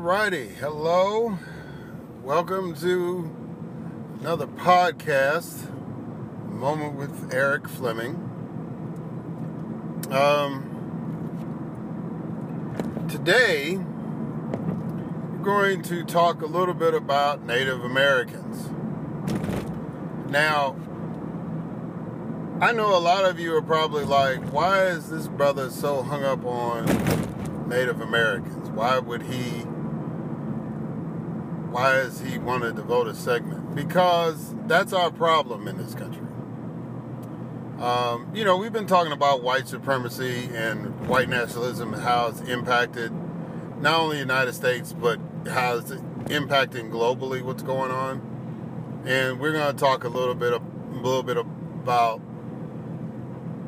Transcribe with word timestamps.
Alrighty, 0.00 0.54
hello. 0.54 1.38
Welcome 2.22 2.74
to 2.76 3.30
another 4.18 4.46
podcast, 4.46 5.70
Moment 6.48 6.94
with 6.94 7.34
Erik 7.34 7.68
Fleming. 7.68 8.14
Um, 10.10 10.64
today, 13.10 13.76
we're 13.76 15.44
going 15.44 15.82
to 15.82 16.02
talk 16.04 16.40
a 16.40 16.46
little 16.46 16.72
bit 16.72 16.94
about 16.94 17.44
Native 17.44 17.84
Americans. 17.84 18.70
Now, 20.30 20.76
I 22.62 22.72
know 22.72 22.96
a 22.96 23.02
lot 23.04 23.26
of 23.26 23.38
you 23.38 23.54
are 23.54 23.60
probably 23.60 24.04
like, 24.06 24.50
why 24.50 24.86
is 24.86 25.10
this 25.10 25.28
brother 25.28 25.68
so 25.68 26.02
hung 26.02 26.24
up 26.24 26.42
on 26.46 26.86
Native 27.68 28.00
Americans? 28.00 28.70
Why 28.70 28.98
would 28.98 29.24
he 29.24 29.66
why 31.70 31.92
does 31.92 32.20
he 32.20 32.38
want 32.38 32.62
to 32.64 32.72
devote 32.72 33.06
a 33.06 33.14
segment? 33.14 33.74
Because 33.74 34.54
that's 34.66 34.92
our 34.92 35.10
problem 35.10 35.68
in 35.68 35.78
this 35.78 35.94
country. 35.94 36.26
Um, 37.80 38.30
you 38.34 38.44
know, 38.44 38.56
we've 38.56 38.72
been 38.72 38.86
talking 38.86 39.12
about 39.12 39.42
white 39.42 39.68
supremacy 39.68 40.50
and 40.52 41.08
white 41.08 41.28
nationalism 41.28 41.94
and 41.94 42.02
how 42.02 42.28
it's 42.28 42.40
impacted 42.42 43.12
not 43.80 44.00
only 44.00 44.16
the 44.16 44.22
United 44.22 44.52
States, 44.52 44.92
but 44.92 45.18
how 45.48 45.78
it's 45.78 45.92
impacting 45.92 46.90
globally 46.90 47.40
what's 47.42 47.62
going 47.62 47.90
on. 47.90 49.02
And 49.06 49.40
we're 49.40 49.52
going 49.52 49.74
to 49.74 49.78
talk 49.78 50.04
a 50.04 50.08
little 50.08 50.34
bit, 50.34 50.52
a 50.52 50.60
little 50.92 51.22
bit 51.22 51.38
about 51.38 52.20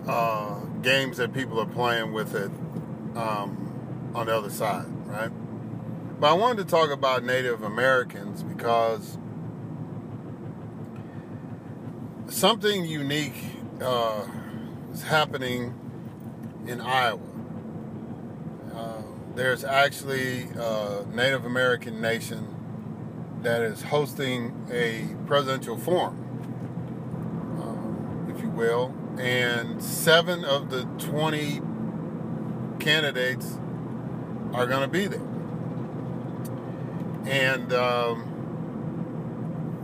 uh, 0.06 0.58
games 0.82 1.16
that 1.16 1.32
people 1.32 1.58
are 1.58 1.66
playing 1.66 2.12
with 2.12 2.34
it 2.34 2.50
um, 3.16 4.10
on 4.14 4.26
the 4.26 4.36
other 4.36 4.50
side? 4.50 4.86
But 6.22 6.30
I 6.30 6.34
wanted 6.34 6.58
to 6.58 6.70
talk 6.70 6.90
about 6.90 7.24
Native 7.24 7.64
Americans 7.64 8.44
because 8.44 9.18
something 12.28 12.84
unique 12.84 13.34
uh, 13.80 14.24
is 14.92 15.02
happening 15.02 15.74
in 16.64 16.80
Iowa. 16.80 17.18
Uh, 18.72 19.02
there's 19.34 19.64
actually 19.64 20.42
a 20.54 21.04
Native 21.12 21.44
American 21.44 22.00
nation 22.00 22.46
that 23.42 23.62
is 23.62 23.82
hosting 23.82 24.68
a 24.70 25.08
presidential 25.26 25.76
forum, 25.76 26.16
uh, 27.58 28.32
if 28.32 28.40
you 28.40 28.48
will, 28.48 28.94
and 29.18 29.82
seven 29.82 30.44
of 30.44 30.70
the 30.70 30.84
20 31.04 31.60
candidates 32.78 33.58
are 34.54 34.68
going 34.68 34.82
to 34.82 34.88
be 34.88 35.08
there. 35.08 35.31
And, 37.32 37.72
um, 37.72 38.28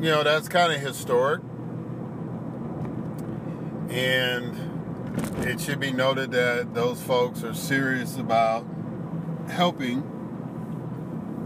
you 0.02 0.10
know, 0.10 0.22
that's 0.22 0.48
kind 0.48 0.70
of 0.70 0.80
historic. 0.80 1.40
And 3.88 4.54
it 5.46 5.58
should 5.58 5.80
be 5.80 5.90
noted 5.90 6.30
that 6.32 6.74
those 6.74 7.00
folks 7.02 7.42
are 7.42 7.54
serious 7.54 8.18
about 8.18 8.66
helping 9.48 10.02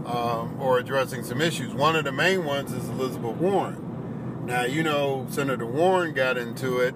um, 0.05 0.57
or 0.59 0.77
addressing 0.77 1.23
some 1.23 1.39
issues. 1.39 1.73
One 1.73 1.95
of 1.95 2.03
the 2.03 2.11
main 2.11 2.43
ones 2.43 2.73
is 2.73 2.89
Elizabeth 2.89 3.37
Warren. 3.37 4.45
Now, 4.45 4.65
you 4.65 4.83
know, 4.83 5.25
Senator 5.29 5.65
Warren 5.65 6.13
got 6.13 6.37
into 6.37 6.79
it 6.79 6.93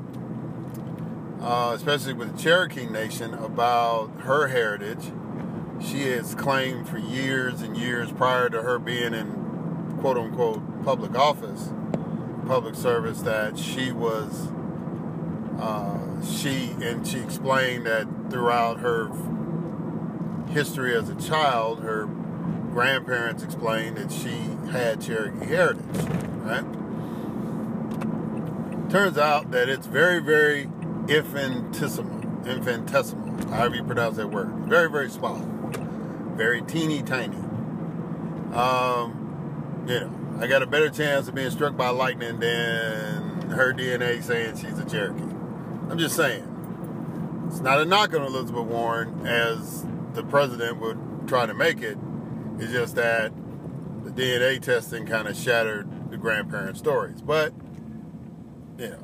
uh, 1.41 1.71
especially 1.75 2.13
with 2.13 2.35
the 2.35 2.41
Cherokee 2.41 2.87
Nation, 2.87 3.33
about 3.33 4.11
her 4.21 4.47
heritage. 4.47 5.11
She 5.89 6.09
has 6.09 6.35
claimed 6.35 6.89
for 6.89 6.97
years 6.97 7.61
and 7.61 7.77
years 7.77 8.11
prior 8.11 8.49
to 8.49 8.61
her 8.61 8.77
being 8.77 9.13
in 9.13 9.97
quote 10.01 10.17
unquote 10.17 10.83
public 10.83 11.15
office, 11.15 11.71
public 12.45 12.75
service, 12.75 13.21
that 13.21 13.57
she 13.57 13.93
was, 13.93 14.49
uh, 15.59 16.21
she, 16.25 16.71
and 16.81 17.07
she 17.07 17.19
explained 17.19 17.85
that 17.85 18.05
throughout 18.29 18.79
her 18.79 19.09
history 20.49 20.93
as 20.93 21.07
a 21.09 21.15
child, 21.15 21.81
her 21.83 22.05
grandparents 22.71 23.41
explained 23.41 23.95
that 23.97 24.11
she 24.11 24.57
had 24.71 25.01
Cherokee 25.01 25.45
heritage, 25.45 25.83
right? 26.41 26.65
Turns 28.89 29.17
out 29.17 29.51
that 29.51 29.69
it's 29.69 29.87
very, 29.87 30.19
very 30.19 30.69
infinitesimal, 31.07 32.45
infinitesimal, 32.45 33.47
however 33.49 33.75
you 33.75 33.83
pronounce 33.83 34.17
that 34.17 34.27
word. 34.29 34.49
Very, 34.67 34.89
very 34.89 35.09
small, 35.09 35.37
very 36.37 36.61
teeny 36.61 37.01
tiny. 37.01 37.35
Um, 38.53 39.85
you 39.87 39.99
know, 39.99 40.39
I 40.39 40.47
got 40.47 40.61
a 40.61 40.67
better 40.67 40.89
chance 40.89 41.27
of 41.27 41.35
being 41.35 41.49
struck 41.49 41.75
by 41.75 41.89
lightning 41.89 42.39
than 42.39 43.49
her 43.49 43.73
DNA 43.73 44.21
saying 44.23 44.57
she's 44.57 44.77
a 44.77 44.85
Cherokee. 44.85 45.23
I'm 45.89 45.97
just 45.97 46.15
saying. 46.15 46.53
It's 47.47 47.61
not 47.61 47.79
a 47.79 47.85
knock 47.85 48.13
on 48.13 48.21
Elizabeth 48.21 48.65
Warren 48.65 49.25
as 49.25 49.85
the 50.13 50.23
president 50.23 50.79
would 50.79 51.27
try 51.27 51.45
to 51.45 51.53
make 51.53 51.81
it. 51.81 51.97
It's 52.59 52.71
just 52.71 52.95
that 52.95 53.31
the 54.03 54.11
DNA 54.11 54.61
testing 54.61 55.05
kind 55.05 55.27
of 55.27 55.35
shattered 55.35 56.11
the 56.11 56.17
grandparents' 56.17 56.79
stories. 56.79 57.21
But, 57.21 57.53
you 58.77 58.89
know, 58.89 59.03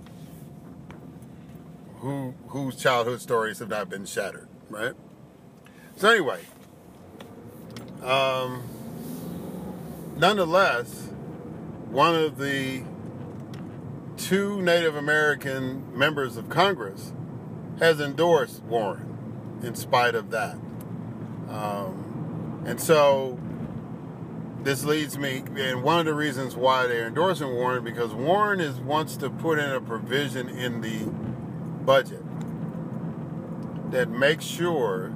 who 2.00 2.34
whose 2.48 2.76
childhood 2.76 3.22
stories 3.22 3.60
have 3.60 3.70
not 3.70 3.90
been 3.90 4.06
shattered, 4.06 4.50
right? 4.70 4.94
So 5.96 6.10
anyway, 6.10 6.42
um, 8.04 8.64
nonetheless, 10.18 11.10
one 11.90 12.16
of 12.16 12.38
the 12.38 12.84
two 14.18 14.62
Native 14.62 14.96
American 14.96 15.98
members 15.98 16.38
of 16.38 16.50
Congress 16.50 17.14
has 17.80 18.00
endorsed 18.00 18.64
Warren 18.64 19.60
in 19.64 19.76
spite 19.76 20.16
of 20.16 20.32
that. 20.32 20.56
Um, 21.50 22.64
and 22.66 22.80
so 22.80 23.40
this 24.64 24.86
leads 24.86 25.18
me, 25.18 25.44
and 25.58 25.84
one 25.84 26.00
of 26.00 26.06
the 26.06 26.14
reasons 26.14 26.56
why 26.56 26.88
they're 26.88 27.08
endorsing 27.08 27.54
Warren, 27.54 27.84
because 27.84 28.14
Warren 28.14 28.60
is 28.60 28.80
wants 28.80 29.18
to 29.18 29.30
put 29.30 29.60
in 29.60 29.70
a 29.70 29.82
provision 29.82 30.48
in 30.48 30.82
the 30.82 31.06
budget 31.84 32.24
that 33.92 34.10
makes 34.10 34.46
sure 34.46 35.14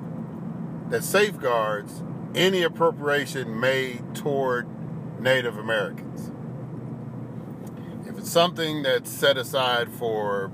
that 0.89 1.03
safeguards 1.03 2.03
any 2.37 2.61
appropriation 2.61 3.59
made 3.59 4.13
toward 4.13 4.67
Native 5.19 5.57
Americans. 5.57 6.31
If 8.07 8.15
it's 8.15 8.29
something 8.29 8.83
that's 8.83 9.09
set 9.09 9.37
aside 9.37 9.91
for, 9.91 10.51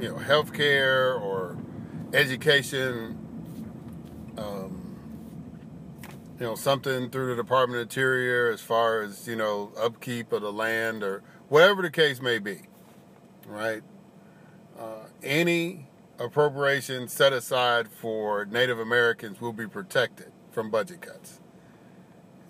you 0.00 0.08
know, 0.08 0.16
health 0.16 0.54
care 0.54 1.12
or 1.12 1.58
education, 2.14 3.18
um, 4.38 4.96
you 6.40 6.46
know, 6.46 6.54
something 6.54 7.10
through 7.10 7.36
the 7.36 7.42
Department 7.42 7.80
of 7.80 7.82
Interior 7.82 8.50
as 8.50 8.62
far 8.62 9.02
as, 9.02 9.28
you 9.28 9.36
know, 9.36 9.70
upkeep 9.78 10.32
of 10.32 10.40
the 10.40 10.52
land 10.52 11.02
or 11.02 11.22
whatever 11.48 11.82
the 11.82 11.90
case 11.90 12.22
may 12.22 12.38
be, 12.38 12.62
right? 13.46 13.82
Uh, 14.78 15.04
any 15.22 15.88
appropriation 16.18 17.06
set 17.06 17.34
aside 17.34 17.88
for 17.88 18.46
Native 18.46 18.78
Americans 18.78 19.42
will 19.42 19.52
be 19.52 19.66
protected 19.66 20.31
from 20.52 20.70
budget 20.70 21.00
cuts. 21.00 21.40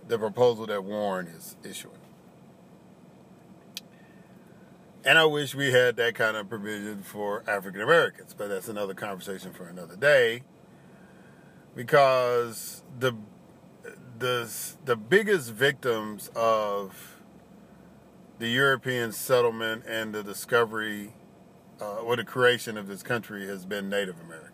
The 0.08 0.18
proposal 0.18 0.66
that 0.66 0.84
Warren 0.84 1.26
is 1.28 1.56
issuing. 1.64 1.97
And 5.04 5.18
I 5.18 5.24
wish 5.24 5.54
we 5.54 5.72
had 5.72 5.97
that 5.97 6.15
kind 6.15 6.36
of 6.36 6.48
provision 6.48 7.03
for 7.03 7.42
African 7.48 7.80
Americans, 7.80 8.34
but 8.36 8.48
that's 8.48 8.68
another 8.68 8.94
conversation 8.94 9.53
for 9.53 9.65
another 9.66 9.97
day. 9.97 10.42
Because 11.74 12.82
the 12.98 13.16
the 14.18 14.48
the 14.84 14.94
biggest 14.94 15.50
victims 15.50 16.30
of 16.36 17.16
the 18.38 18.48
European 18.48 19.12
settlement 19.12 19.84
and 19.86 20.15
the 20.15 20.22
discovery 20.22 21.15
uh, 21.80 21.97
or 21.97 22.16
the 22.16 22.24
creation 22.24 22.77
of 22.77 22.86
this 22.86 23.03
country 23.03 23.47
has 23.47 23.65
been 23.66 23.88
Native 23.88 24.21
Americans. 24.21 24.52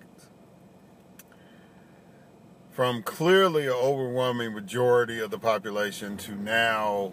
From 2.78 3.02
clearly 3.02 3.66
an 3.66 3.72
overwhelming 3.72 4.54
majority 4.54 5.18
of 5.18 5.32
the 5.32 5.38
population 5.40 6.16
to 6.18 6.36
now 6.36 7.12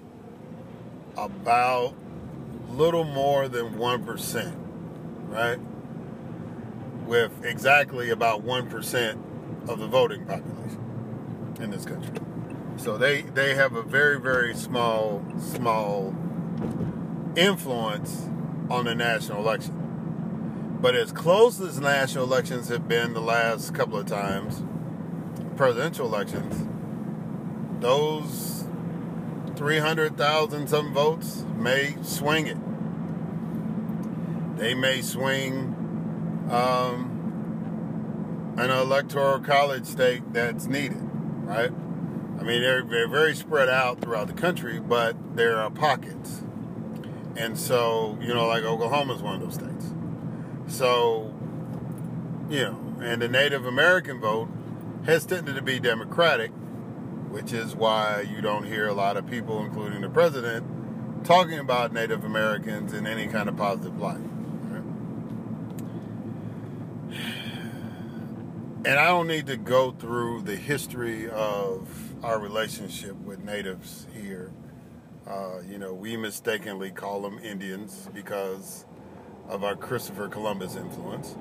about 1.18 1.96
little 2.70 3.04
more 3.04 3.48
than 3.48 3.74
1%, 3.74 4.56
right? 5.28 5.58
With 7.08 7.44
exactly 7.44 8.12
about 8.12 8.46
1% 8.46 9.68
of 9.68 9.80
the 9.80 9.88
voting 9.88 10.28
population 10.28 11.56
in 11.60 11.72
this 11.72 11.84
country. 11.84 12.14
So 12.78 13.00
they, 13.00 13.24
they 13.24 13.56
have 13.56 13.74
a 13.74 13.82
very, 13.82 14.20
very 14.20 14.54
small, 14.54 15.26
small 15.40 16.16
influence 17.36 18.30
on 18.70 18.86
the 18.86 18.94
national 18.94 19.40
election. 19.40 20.78
But 20.80 20.94
as 20.94 21.12
close 21.12 21.60
as 21.60 21.80
national 21.80 22.26
elections 22.26 22.70
have 22.70 22.88
been 22.88 23.16
the 23.16 23.20
last 23.20 23.74
couple 23.74 23.98
of 23.98 24.06
times, 24.06 24.62
presidential 25.56 26.06
elections, 26.06 26.68
those 27.82 28.66
300,000 29.56 30.68
some 30.68 30.94
votes 30.94 31.46
may 31.56 31.96
swing 32.02 32.48
it. 32.48 32.58
They 34.58 34.74
may 34.74 35.02
swing 35.02 35.76
um, 36.50 37.16
an 38.58 38.70
electoral 38.70 39.40
college 39.40 39.86
state 39.86 40.34
that's 40.34 40.66
needed, 40.66 41.02
right? 41.02 41.72
I 42.40 42.44
mean, 42.44 42.62
they're, 42.62 42.84
they're 42.84 43.08
very 43.08 43.36
spread 43.36 43.70
out 43.70 44.02
throughout 44.02 44.28
the 44.28 44.34
country, 44.34 44.80
but 44.80 45.36
there 45.36 45.58
are 45.58 45.70
pockets. 45.70 46.44
And 47.38 47.58
so, 47.58 48.18
you 48.22 48.34
know, 48.34 48.48
like 48.48 48.64
Oklahoma 48.64 49.16
is 49.16 49.22
one 49.22 49.36
of 49.36 49.42
those 49.42 49.56
states. 49.56 49.94
So, 50.68 51.34
you 52.50 52.64
know, 52.64 52.98
and 53.02 53.22
the 53.22 53.28
Native 53.28 53.66
American 53.66 54.22
vote 54.22 54.50
has 55.06 55.26
tended 55.26 55.56
to 55.56 55.62
be 55.62 55.80
Democratic, 55.80 56.52
which 57.30 57.54
is 57.54 57.76
why 57.76 58.22
you 58.22 58.42
don't 58.42 58.66
hear 58.66 58.88
a 58.88 58.94
lot 58.94 59.18
of 59.18 59.28
people, 59.28 59.64
including 59.64 60.02
the 60.02 60.10
president, 60.10 60.66
talking 61.24 61.60
about 61.60 61.94
Native 61.94 62.24
Americans 62.24 62.94
in 62.94 63.06
any 63.06 63.28
kind 63.28 63.48
of 63.48 63.56
positive 63.56 64.00
light. 64.00 64.22
And 68.86 69.00
I 69.00 69.08
don't 69.08 69.26
need 69.26 69.48
to 69.48 69.58
go 69.58 69.90
through 69.90 70.44
the 70.44 70.56
history 70.56 71.28
of 71.28 72.24
our 72.24 72.38
relationship 72.38 73.16
with 73.16 73.44
natives 73.44 74.06
here. 74.14 74.52
Uh, 75.26 75.62
you 75.68 75.80
know, 75.80 75.92
we 75.92 76.16
mistakenly 76.16 76.92
call 76.92 77.24
them 77.24 77.40
Indians 77.40 78.08
because 78.14 78.86
of 79.50 79.64
our 79.64 79.76
Christopher 79.76 80.28
Columbus 80.28 80.76
influence. 80.76 81.36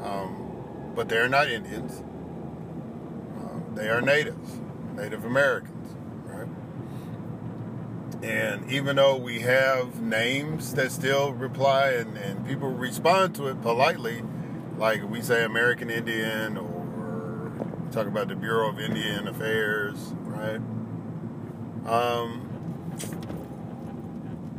Um, 0.00 0.92
but 0.94 1.08
they're 1.08 1.28
not 1.28 1.50
Indians. 1.50 2.04
They 3.78 3.88
are 3.90 4.00
natives, 4.00 4.58
Native 4.96 5.24
Americans, 5.24 5.94
right? 6.24 6.48
And 8.24 8.68
even 8.72 8.96
though 8.96 9.16
we 9.16 9.38
have 9.42 10.02
names 10.02 10.74
that 10.74 10.90
still 10.90 11.32
reply 11.32 11.90
and, 11.90 12.16
and 12.16 12.44
people 12.44 12.70
respond 12.70 13.36
to 13.36 13.46
it 13.46 13.62
politely, 13.62 14.24
like 14.78 15.08
we 15.08 15.22
say 15.22 15.44
American 15.44 15.90
Indian 15.90 16.56
or 16.56 17.52
talk 17.92 18.08
about 18.08 18.26
the 18.26 18.34
Bureau 18.34 18.68
of 18.68 18.80
Indian 18.80 19.28
Affairs, 19.28 20.12
right? 20.24 20.60
Um, 21.86 22.48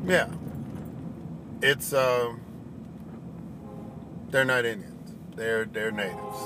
yeah, 0.05 0.29
it's 1.61 1.91
um, 1.91 2.39
they're 4.29 4.45
not 4.45 4.63
Indians. 4.63 5.15
They're 5.35 5.65
they're 5.65 5.91
natives, 5.91 6.39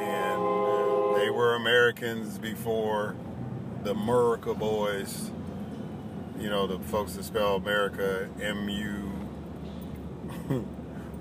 and 0.00 0.35
they 1.26 1.30
were 1.30 1.56
Americans 1.56 2.38
before 2.38 3.16
the 3.82 3.90
America 3.90 4.54
boys. 4.54 5.32
You 6.38 6.48
know 6.48 6.68
the 6.68 6.78
folks 6.78 7.14
that 7.14 7.24
spell 7.24 7.56
America 7.56 8.28
M 8.40 8.68
U 8.68 9.10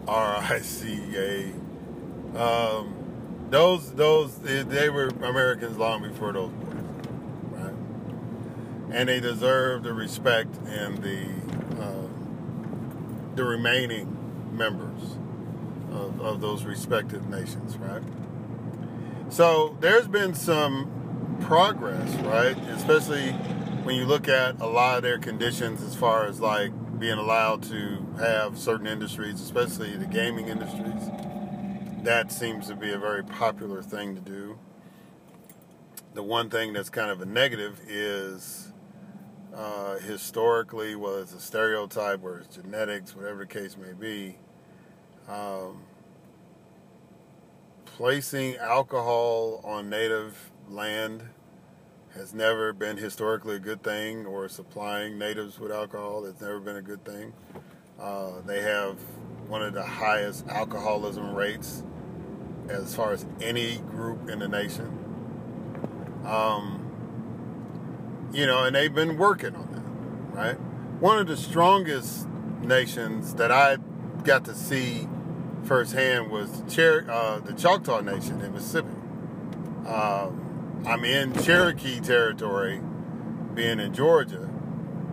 R 0.07 0.35
I 0.35 0.59
C 0.59 0.99
A. 1.15 2.39
Um, 2.39 3.47
those 3.49 3.93
those 3.93 4.37
they, 4.37 4.61
they 4.61 4.89
were 4.89 5.07
Americans 5.07 5.75
long 5.75 6.03
before 6.03 6.33
those 6.33 6.51
boys, 6.51 6.83
right? 7.49 7.73
And 8.91 9.09
they 9.09 9.19
deserve 9.19 9.81
the 9.81 9.93
respect 9.93 10.55
and 10.67 10.99
the 10.99 11.25
uh, 11.81 12.07
the 13.33 13.43
remaining 13.43 14.55
members 14.55 15.17
of, 15.91 16.21
of 16.21 16.41
those 16.41 16.63
respected 16.63 17.27
nations, 17.27 17.75
right? 17.77 18.03
So 19.29 19.75
there's 19.79 20.07
been 20.07 20.33
some 20.33 21.37
progress, 21.41 22.13
right? 22.21 22.57
Especially 22.69 23.31
when 23.83 23.95
you 23.95 24.05
look 24.05 24.27
at 24.27 24.59
a 24.61 24.67
lot 24.67 24.97
of 24.97 25.03
their 25.03 25.19
conditions 25.19 25.81
as 25.81 25.95
far 25.95 26.27
as 26.27 26.39
like 26.39 26.71
being 26.99 27.17
allowed 27.17 27.63
to 27.63 28.05
have 28.19 28.57
certain 28.57 28.87
industries, 28.87 29.41
especially 29.41 29.95
the 29.97 30.05
gaming 30.05 30.47
industries. 30.47 31.09
That 32.03 32.31
seems 32.31 32.67
to 32.67 32.75
be 32.75 32.91
a 32.91 32.97
very 32.97 33.23
popular 33.23 33.81
thing 33.81 34.15
to 34.15 34.21
do. 34.21 34.59
The 36.13 36.23
one 36.23 36.49
thing 36.49 36.71
that's 36.71 36.89
kind 36.89 37.11
of 37.11 37.21
a 37.21 37.25
negative 37.25 37.81
is 37.87 38.71
uh, 39.53 39.97
historically, 39.99 40.95
well, 40.95 41.17
it's 41.17 41.33
a 41.33 41.39
stereotype 41.39 42.23
or 42.23 42.39
it's 42.39 42.55
genetics, 42.55 43.15
whatever 43.15 43.39
the 43.39 43.47
case 43.47 43.75
may 43.75 43.93
be, 43.93 44.37
um, 45.27 45.81
placing 47.95 48.57
alcohol 48.57 49.61
on 49.63 49.89
native 49.89 50.51
land 50.67 51.23
has 52.13 52.33
never 52.33 52.73
been 52.73 52.97
historically 52.97 53.55
a 53.55 53.59
good 53.59 53.81
thing, 53.83 54.25
or 54.25 54.49
supplying 54.49 55.17
natives 55.17 55.59
with 55.59 55.71
alcohol 55.71 56.25
has 56.25 56.41
never 56.41 56.59
been 56.59 56.75
a 56.75 56.81
good 56.81 57.05
thing. 57.05 57.31
Uh, 57.97 58.41
they 58.45 58.61
have 58.61 58.97
one 59.47 59.61
of 59.61 59.73
the 59.73 59.83
highest 59.83 60.45
alcoholism 60.47 61.33
rates 61.33 61.83
as 62.67 62.93
far 62.93 63.13
as 63.13 63.25
any 63.41 63.77
group 63.77 64.29
in 64.29 64.39
the 64.39 64.47
nation. 64.49 64.87
Um, 66.25 66.81
you 68.33 68.45
know, 68.45 68.65
and 68.65 68.75
they've 68.75 68.93
been 68.93 69.17
working 69.17 69.55
on 69.55 69.71
that, 69.71 70.37
right? 70.37 70.59
One 70.99 71.17
of 71.17 71.27
the 71.27 71.37
strongest 71.37 72.27
nations 72.61 73.35
that 73.35 73.53
I 73.53 73.77
got 74.25 74.43
to 74.45 74.53
see 74.53 75.07
firsthand 75.65 76.29
was 76.29 76.63
Cher- 76.69 77.09
uh, 77.09 77.39
the 77.39 77.53
Choctaw 77.53 78.01
Nation 78.01 78.41
in 78.41 78.53
Mississippi. 78.53 78.89
Um, 79.87 80.83
I'm 80.85 81.03
in 81.03 81.33
Cherokee 81.43 81.99
territory, 81.99 82.81
being 83.53 83.79
in 83.79 83.93
Georgia, 83.93 84.49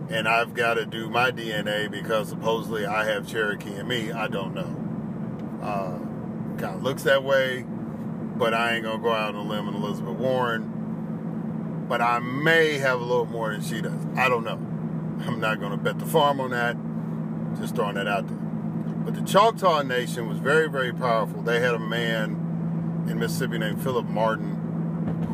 and 0.09 0.27
I've 0.27 0.53
got 0.53 0.75
to 0.75 0.85
do 0.85 1.09
my 1.09 1.31
DNA 1.31 1.89
because 1.89 2.29
supposedly 2.29 2.85
I 2.85 3.05
have 3.05 3.27
Cherokee 3.27 3.75
in 3.75 3.87
me. 3.87 4.11
I 4.11 4.27
don't 4.27 4.53
know. 4.53 4.79
Uh, 5.61 5.97
kind 6.59 6.75
of 6.75 6.83
looks 6.83 7.03
that 7.03 7.23
way, 7.23 7.63
but 7.63 8.53
I 8.53 8.75
ain't 8.75 8.83
gonna 8.83 9.01
go 9.01 9.11
out 9.11 9.35
on 9.35 9.45
a 9.45 9.49
limb 9.49 9.67
on 9.67 9.75
Elizabeth 9.75 10.15
Warren. 10.15 11.85
But 11.87 12.01
I 12.01 12.19
may 12.19 12.77
have 12.77 12.99
a 13.01 13.03
little 13.03 13.25
more 13.25 13.51
than 13.51 13.61
she 13.61 13.81
does. 13.81 14.05
I 14.15 14.29
don't 14.29 14.43
know. 14.43 14.59
I'm 15.25 15.39
not 15.39 15.59
gonna 15.59 15.77
bet 15.77 15.99
the 15.99 16.05
farm 16.05 16.39
on 16.39 16.51
that. 16.51 16.75
Just 17.59 17.75
throwing 17.75 17.95
that 17.95 18.07
out 18.07 18.27
there. 18.27 18.42
But 19.03 19.15
the 19.15 19.21
Choctaw 19.21 19.81
Nation 19.83 20.27
was 20.27 20.37
very, 20.37 20.69
very 20.69 20.93
powerful. 20.93 21.41
They 21.41 21.59
had 21.59 21.73
a 21.73 21.79
man 21.79 23.05
in 23.09 23.19
Mississippi 23.19 23.57
named 23.57 23.81
Philip 23.83 24.05
Martin 24.05 24.55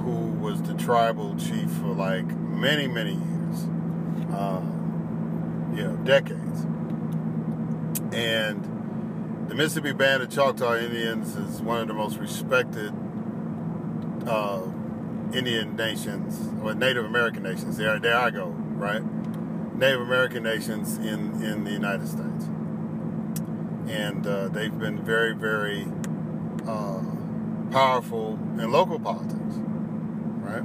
who 0.03 0.31
was 0.39 0.61
the 0.63 0.73
tribal 0.73 1.35
chief 1.35 1.69
for 1.71 1.93
like 1.93 2.25
many, 2.25 2.88
many 2.88 3.13
years. 3.13 3.67
Uh, 4.33 4.61
you 5.75 5.83
know, 5.83 5.95
decades. 6.03 6.61
And 8.11 9.47
the 9.49 9.55
Mississippi 9.55 9.93
Band 9.93 10.23
of 10.23 10.29
Choctaw 10.29 10.77
Indians 10.77 11.35
is 11.35 11.61
one 11.61 11.81
of 11.81 11.88
the 11.88 11.93
most 11.93 12.17
respected 12.17 12.93
uh, 14.27 14.61
Indian 15.33 15.75
nations, 15.75 16.49
or 16.63 16.73
Native 16.73 17.05
American 17.05 17.43
nations. 17.43 17.77
There, 17.77 17.99
there 17.99 18.15
I 18.15 18.29
go, 18.31 18.47
right? 18.47 19.03
Native 19.75 20.01
American 20.01 20.43
nations 20.43 20.97
in, 20.97 21.41
in 21.43 21.63
the 21.63 21.71
United 21.71 22.07
States. 22.07 22.49
And 23.89 24.25
uh, 24.25 24.48
they've 24.50 24.77
been 24.77 25.03
very, 25.03 25.34
very 25.34 25.88
uh, 26.67 27.01
powerful 27.72 28.34
in 28.60 28.72
local 28.72 29.00
politics 29.00 29.39
right? 30.50 30.63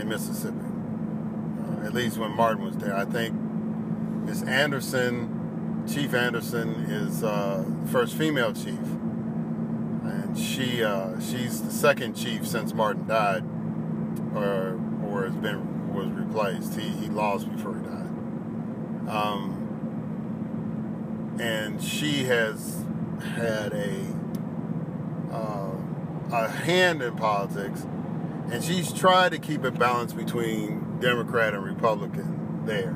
In 0.00 0.08
Mississippi. 0.08 0.56
Uh, 0.56 1.86
at 1.86 1.94
least 1.94 2.18
when 2.18 2.30
Martin 2.32 2.64
was 2.64 2.76
there. 2.76 2.94
I 2.94 3.04
think 3.04 3.34
Miss 3.34 4.42
Anderson, 4.42 5.84
Chief 5.92 6.14
Anderson, 6.14 6.74
is 6.88 7.24
uh, 7.24 7.64
first 7.86 8.16
female 8.16 8.52
chief. 8.52 8.78
And 10.04 10.38
she 10.38 10.82
uh, 10.82 11.18
she's 11.20 11.62
the 11.62 11.70
second 11.70 12.14
chief 12.14 12.46
since 12.46 12.74
Martin 12.74 13.06
died, 13.06 13.44
or 14.34 14.80
or 15.04 15.24
has 15.24 15.36
been 15.36 15.94
was 15.94 16.08
replaced. 16.08 16.78
He 16.78 16.88
he 16.88 17.08
lost 17.08 17.50
before 17.50 17.76
he 17.76 17.82
died. 17.82 18.08
Um, 19.08 19.51
and 21.40 21.82
she 21.82 22.24
has 22.24 22.84
had 23.36 23.72
a 23.72 24.06
uh, 25.32 25.76
a 26.32 26.48
hand 26.48 27.02
in 27.02 27.16
politics 27.16 27.86
and 28.52 28.62
she's 28.62 28.92
tried 28.92 29.32
to 29.32 29.38
keep 29.38 29.64
it 29.64 29.78
balanced 29.78 30.14
between 30.16 30.98
Democrat 31.00 31.54
and 31.54 31.64
Republican 31.64 32.66
there. 32.66 32.94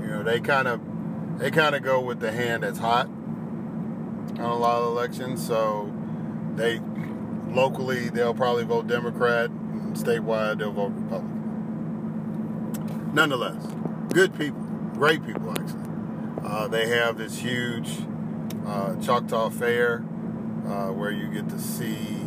You 0.00 0.08
know, 0.08 0.22
they 0.24 0.40
kind 0.40 0.66
of 0.66 0.80
they 1.38 1.52
kind 1.52 1.74
of 1.74 1.82
go 1.82 2.00
with 2.00 2.20
the 2.20 2.32
hand 2.32 2.64
that's 2.64 2.78
hot 2.78 3.06
on 3.06 4.40
a 4.40 4.56
lot 4.56 4.82
of 4.82 4.88
elections. 4.88 5.46
So 5.46 5.92
they 6.56 6.80
locally 7.48 8.08
they'll 8.08 8.34
probably 8.34 8.64
vote 8.64 8.88
Democrat, 8.88 9.50
and 9.50 9.94
statewide 9.96 10.58
they'll 10.58 10.72
vote 10.72 10.92
Republican. 10.94 11.38
Nonetheless, 13.14 13.64
good 14.12 14.36
people, 14.36 14.60
great 14.94 15.24
people 15.24 15.50
actually. 15.50 15.91
Uh, 16.44 16.68
they 16.68 16.88
have 16.88 17.18
this 17.18 17.38
huge 17.38 17.88
uh, 18.66 18.94
Choctaw 19.00 19.50
Fair 19.50 20.04
uh, 20.66 20.92
where 20.92 21.10
you 21.10 21.28
get 21.28 21.48
to 21.48 21.58
see 21.58 22.22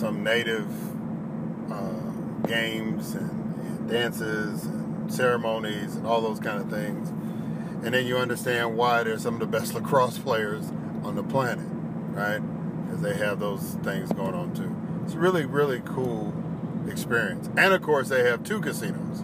some 0.00 0.24
native 0.24 0.66
uh, 1.70 2.10
games 2.46 3.14
and, 3.14 3.30
and 3.54 3.90
dances 3.90 4.64
and 4.64 5.12
ceremonies 5.12 5.94
and 5.94 6.06
all 6.06 6.22
those 6.22 6.40
kind 6.40 6.58
of 6.58 6.70
things. 6.70 7.10
And 7.84 7.92
then 7.92 8.06
you 8.06 8.16
understand 8.16 8.78
why 8.78 9.02
they're 9.02 9.18
some 9.18 9.34
of 9.34 9.40
the 9.40 9.46
best 9.46 9.74
lacrosse 9.74 10.18
players 10.18 10.70
on 11.04 11.16
the 11.16 11.22
planet, 11.22 11.66
right? 12.12 12.40
Because 12.84 13.02
they 13.02 13.14
have 13.16 13.40
those 13.40 13.74
things 13.82 14.10
going 14.12 14.34
on 14.34 14.54
too. 14.54 14.74
It's 15.04 15.12
a 15.12 15.18
really, 15.18 15.44
really 15.44 15.82
cool 15.84 16.32
experience. 16.88 17.50
And 17.58 17.74
of 17.74 17.82
course, 17.82 18.08
they 18.08 18.22
have 18.22 18.42
two 18.42 18.60
casinos. 18.60 19.22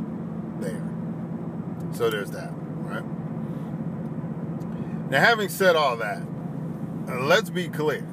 So 1.92 2.10
there's 2.10 2.30
that, 2.32 2.50
right? 2.52 3.04
Now, 5.10 5.20
having 5.20 5.48
said 5.48 5.76
all 5.76 5.96
that, 5.98 6.22
uh, 7.08 7.20
let's 7.20 7.50
be 7.50 7.68
clear. 7.68 8.06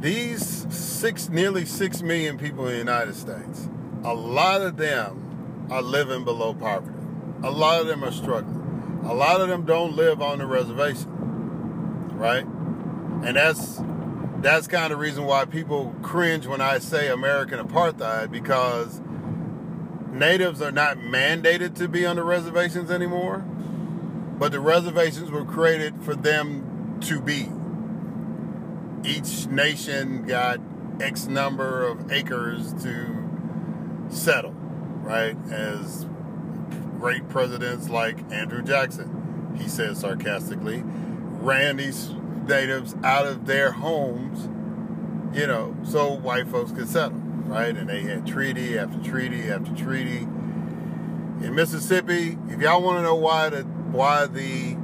These 0.00 0.66
six, 0.74 1.28
nearly 1.28 1.64
six 1.64 2.02
million 2.02 2.36
people 2.36 2.66
in 2.66 2.72
the 2.72 2.78
United 2.78 3.14
States, 3.14 3.68
a 4.02 4.12
lot 4.12 4.60
of 4.60 4.76
them 4.76 5.66
are 5.70 5.80
living 5.80 6.24
below 6.24 6.54
poverty. 6.54 6.98
A 7.42 7.50
lot 7.50 7.80
of 7.80 7.86
them 7.86 8.04
are 8.04 8.12
struggling. 8.12 9.00
A 9.04 9.14
lot 9.14 9.40
of 9.40 9.48
them 9.48 9.64
don't 9.64 9.94
live 9.94 10.20
on 10.20 10.38
the 10.38 10.46
reservation, 10.46 11.10
right? 12.16 12.44
And 12.44 13.36
that's 13.36 13.80
that's 14.40 14.66
kind 14.66 14.84
of 14.84 14.90
the 14.90 14.96
reason 14.96 15.24
why 15.24 15.46
people 15.46 15.94
cringe 16.02 16.46
when 16.46 16.60
I 16.60 16.78
say 16.78 17.08
American 17.08 17.66
apartheid 17.66 18.30
because 18.30 19.00
natives 20.14 20.62
are 20.62 20.72
not 20.72 20.98
mandated 20.98 21.74
to 21.76 21.88
be 21.88 22.06
on 22.06 22.16
the 22.16 22.24
reservations 22.24 22.90
anymore, 22.90 23.38
but 24.38 24.52
the 24.52 24.60
reservations 24.60 25.30
were 25.30 25.44
created 25.44 26.02
for 26.02 26.14
them 26.14 26.98
to 27.02 27.20
be. 27.20 27.48
Each 29.06 29.46
nation 29.46 30.24
got 30.26 30.60
X 31.00 31.26
number 31.26 31.86
of 31.86 32.10
acres 32.10 32.72
to 32.82 34.08
settle, 34.08 34.52
right? 34.52 35.36
As 35.50 36.06
great 36.98 37.28
presidents 37.28 37.90
like 37.90 38.18
Andrew 38.32 38.62
Jackson, 38.62 39.56
he 39.60 39.68
says 39.68 40.00
sarcastically, 40.00 40.82
ran 40.84 41.76
these 41.76 42.10
natives 42.46 42.94
out 43.04 43.26
of 43.26 43.46
their 43.46 43.72
homes, 43.72 44.48
you 45.36 45.46
know, 45.46 45.76
so 45.84 46.12
white 46.12 46.48
folks 46.48 46.72
could 46.72 46.88
settle, 46.88 47.20
right? 47.46 47.76
And 47.76 47.88
they 47.88 48.02
had 48.02 48.26
treaty 48.26 48.78
after 48.78 48.98
treaty 49.02 49.50
after 49.50 49.74
treaty. 49.74 50.18
In 50.18 51.54
Mississippi, 51.54 52.38
if 52.48 52.60
y'all 52.60 52.82
want 52.82 52.98
to 52.98 53.02
know 53.02 53.14
why 53.14 53.48
the 53.48 53.62
why 53.62 54.26
the 54.26 54.76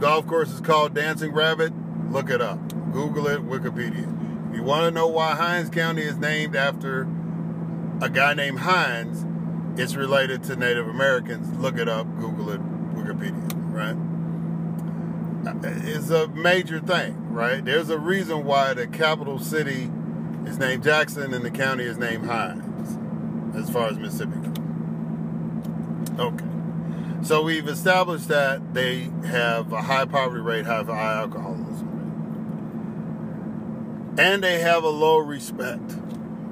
golf 0.00 0.26
course 0.26 0.50
is 0.50 0.60
called 0.60 0.94
Dancing 0.94 1.32
Rabbit, 1.32 1.72
look 2.10 2.30
it 2.30 2.40
up. 2.40 2.58
Google 2.92 3.26
it, 3.26 3.40
Wikipedia. 3.40 4.50
If 4.50 4.56
you 4.56 4.62
want 4.62 4.84
to 4.84 4.90
know 4.90 5.06
why 5.06 5.34
Hinds 5.34 5.70
County 5.70 6.02
is 6.02 6.16
named 6.16 6.56
after 6.56 7.02
a 8.00 8.08
guy 8.08 8.34
named 8.34 8.60
Hinds, 8.60 9.24
it's 9.80 9.94
related 9.94 10.42
to 10.44 10.56
Native 10.56 10.88
Americans. 10.88 11.58
Look 11.58 11.78
it 11.78 11.88
up, 11.88 12.06
Google 12.18 12.50
it, 12.50 12.60
Wikipedia, 12.94 13.52
right? 13.72 13.96
Uh, 15.46 15.68
is 15.86 16.10
a 16.10 16.28
major 16.28 16.80
thing, 16.80 17.32
right? 17.32 17.64
There's 17.64 17.90
a 17.90 17.98
reason 17.98 18.44
why 18.44 18.74
the 18.74 18.86
capital 18.86 19.38
city 19.38 19.90
is 20.46 20.58
named 20.58 20.84
Jackson 20.84 21.34
and 21.34 21.44
the 21.44 21.50
county 21.50 21.84
is 21.84 21.98
named 21.98 22.26
Hinds, 22.26 22.96
as 23.56 23.68
far 23.70 23.88
as 23.88 23.98
Mississippi. 23.98 24.38
Okay. 26.18 26.44
So 27.22 27.42
we've 27.42 27.68
established 27.68 28.28
that 28.28 28.72
they 28.74 29.10
have 29.26 29.72
a 29.72 29.82
high 29.82 30.04
poverty 30.04 30.40
rate, 30.40 30.64
high, 30.64 30.84
high 30.84 31.14
alcoholism 31.14 31.88
rate. 34.16 34.24
And 34.24 34.44
they 34.44 34.60
have 34.60 34.84
a 34.84 34.88
low 34.88 35.18
respect, 35.18 35.96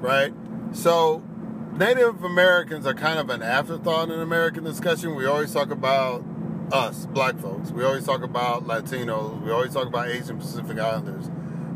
right? 0.01 0.33
So 0.73 1.23
Native 1.71 2.23
Americans 2.23 2.85
are 2.85 2.93
kind 2.93 3.19
of 3.19 3.29
an 3.29 3.41
afterthought 3.41 4.09
in 4.09 4.19
American 4.19 4.63
discussion. 4.63 5.15
We 5.15 5.25
always 5.25 5.53
talk 5.53 5.71
about 5.71 6.23
us, 6.71 7.05
black 7.05 7.37
folks. 7.39 7.71
We 7.71 7.83
always 7.83 8.05
talk 8.05 8.21
about 8.21 8.65
Latinos. 8.65 9.41
We 9.41 9.51
always 9.51 9.73
talk 9.73 9.87
about 9.87 10.07
Asian 10.07 10.37
Pacific 10.37 10.79
Islanders. 10.79 11.29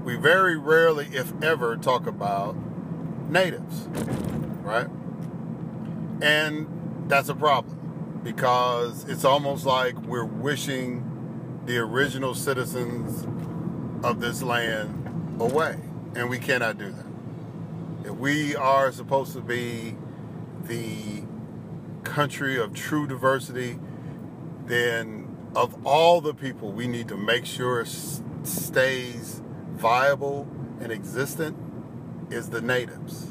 We 0.10 0.16
very 0.16 0.58
rarely, 0.58 1.06
if 1.14 1.32
ever, 1.44 1.78
talk 1.78 2.08
about 2.08 2.56
natives, 3.30 3.88
right? 4.64 4.88
And 6.20 7.06
that's 7.08 7.30
a 7.30 7.36
problem 7.36 8.20
because 8.24 9.08
it's 9.08 9.24
almost 9.24 9.68
like 9.68 9.96
we're 10.00 10.26
wishing 10.26 11.62
the 11.68 11.78
original 11.78 12.34
citizens 12.34 13.28
of 14.04 14.20
this 14.20 14.42
land 14.42 15.38
away. 15.40 15.78
And 16.16 16.28
we 16.28 16.40
cannot 16.40 16.80
do 16.80 16.90
that. 16.90 18.10
If 18.10 18.16
we 18.16 18.56
are 18.56 18.92
supposed 18.92 19.34
to 19.34 19.42
be 19.42 19.96
the 20.64 21.22
country 22.04 22.58
of 22.58 22.74
true 22.74 23.06
diversity, 23.06 23.78
then 24.66 25.38
of 25.56 25.86
all 25.86 26.20
the 26.20 26.34
people 26.34 26.72
we 26.72 26.88
need 26.88 27.08
to 27.10 27.16
make 27.16 27.46
sure 27.46 27.86
stays 27.86 29.44
viable 29.80 30.48
and 30.80 30.92
existent 30.92 31.58
is 32.30 32.50
the 32.50 32.62
natives. 32.62 33.28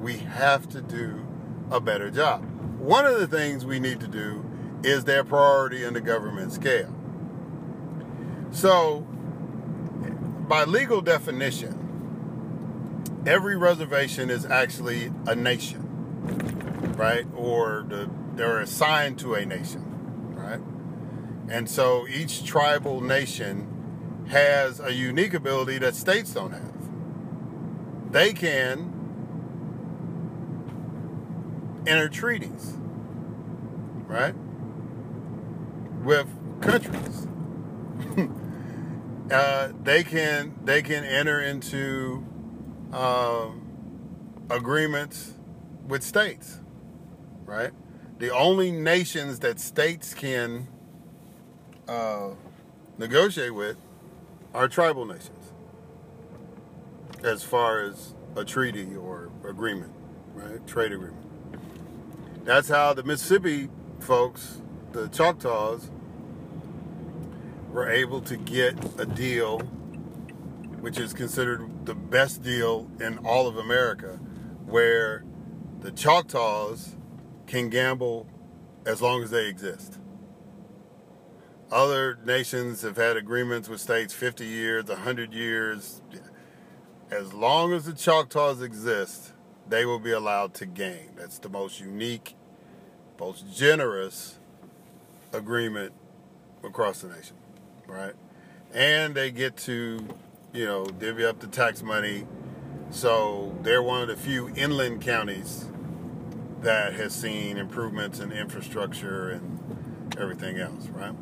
We 0.00 0.18
have 0.18 0.68
to 0.70 0.80
do 0.80 1.26
a 1.70 1.80
better 1.80 2.10
job. 2.10 2.44
One 2.78 3.04
of 3.04 3.20
the 3.20 3.26
things 3.26 3.66
we 3.66 3.78
need 3.78 4.00
to 4.00 4.08
do 4.08 4.44
is 4.82 5.04
their 5.04 5.24
priority 5.24 5.84
in 5.84 5.92
the 5.94 6.00
government 6.00 6.52
scale. 6.52 6.94
So, 8.50 9.00
by 10.48 10.64
legal 10.64 11.02
definition, 11.02 11.76
every 13.26 13.56
reservation 13.56 14.30
is 14.30 14.46
actually 14.46 15.12
a 15.26 15.34
nation, 15.34 16.94
right? 16.96 17.26
Or 17.36 17.84
the, 17.86 18.10
they're 18.34 18.60
assigned 18.60 19.18
to 19.20 19.34
a 19.34 19.44
nation 19.44 19.90
right? 20.40 20.60
And 21.48 21.68
so 21.68 22.06
each 22.08 22.44
tribal 22.44 23.00
nation 23.00 23.66
has 24.30 24.80
a 24.80 24.92
unique 24.92 25.34
ability 25.34 25.78
that 25.78 25.94
states 25.94 26.32
don't 26.32 26.52
have. 26.52 28.12
They 28.12 28.32
can 28.32 28.92
enter 31.86 32.08
treaties, 32.08 32.74
right? 34.06 34.34
With 36.02 36.28
countries. 36.60 37.26
uh, 39.30 39.72
they 39.82 40.02
can 40.02 40.54
they 40.64 40.82
can 40.82 41.04
enter 41.04 41.40
into 41.40 42.24
um, 42.92 43.62
agreements 44.48 45.34
with 45.86 46.02
states, 46.02 46.60
right? 47.44 47.72
the 48.20 48.30
only 48.30 48.70
nations 48.70 49.38
that 49.38 49.58
states 49.58 50.12
can 50.12 50.68
uh, 51.88 52.28
negotiate 52.98 53.54
with 53.54 53.78
are 54.52 54.68
tribal 54.68 55.06
nations 55.06 55.52
as 57.22 57.42
far 57.42 57.80
as 57.82 58.14
a 58.36 58.44
treaty 58.44 58.96
or 58.96 59.30
agreement, 59.46 59.92
right? 60.34 60.66
Trade 60.66 60.92
agreement. 60.92 62.44
That's 62.44 62.68
how 62.68 62.94
the 62.94 63.02
Mississippi 63.02 63.68
folks, 64.00 64.60
the 64.92 65.08
Choctaws, 65.08 65.90
were 67.70 67.88
able 67.88 68.20
to 68.22 68.36
get 68.36 68.74
a 68.98 69.06
deal, 69.06 69.60
which 70.80 70.98
is 70.98 71.12
considered 71.12 71.86
the 71.86 71.94
best 71.94 72.42
deal 72.42 72.90
in 73.00 73.18
all 73.18 73.46
of 73.46 73.56
America, 73.56 74.18
where 74.66 75.24
the 75.80 75.92
Choctaws 75.92 76.96
can 77.46 77.68
gamble 77.68 78.26
as 78.86 79.00
long 79.00 79.22
as 79.22 79.30
they 79.30 79.46
exist. 79.46 79.99
Other 81.72 82.18
nations 82.24 82.82
have 82.82 82.96
had 82.96 83.16
agreements 83.16 83.68
with 83.68 83.80
states 83.80 84.12
50 84.12 84.44
years, 84.44 84.86
100 84.86 85.32
years. 85.32 86.02
As 87.12 87.32
long 87.32 87.72
as 87.72 87.84
the 87.84 87.92
Choctaws 87.92 88.60
exist, 88.60 89.32
they 89.68 89.84
will 89.84 90.00
be 90.00 90.10
allowed 90.10 90.52
to 90.54 90.66
game. 90.66 91.10
That's 91.16 91.38
the 91.38 91.48
most 91.48 91.78
unique, 91.78 92.34
most 93.20 93.54
generous 93.54 94.40
agreement 95.32 95.92
across 96.64 97.02
the 97.02 97.08
nation, 97.08 97.36
right? 97.86 98.14
And 98.74 99.14
they 99.14 99.30
get 99.30 99.56
to, 99.58 100.04
you 100.52 100.66
know, 100.66 100.86
divvy 100.86 101.24
up 101.24 101.38
the 101.38 101.46
tax 101.46 101.84
money. 101.84 102.26
So 102.90 103.56
they're 103.62 103.82
one 103.82 104.02
of 104.02 104.08
the 104.08 104.16
few 104.16 104.48
inland 104.56 105.02
counties 105.02 105.66
that 106.62 106.94
has 106.94 107.14
seen 107.14 107.58
improvements 107.58 108.18
in 108.18 108.32
infrastructure 108.32 109.30
and 109.30 110.16
everything 110.18 110.58
else, 110.58 110.88
right? 110.88 111.14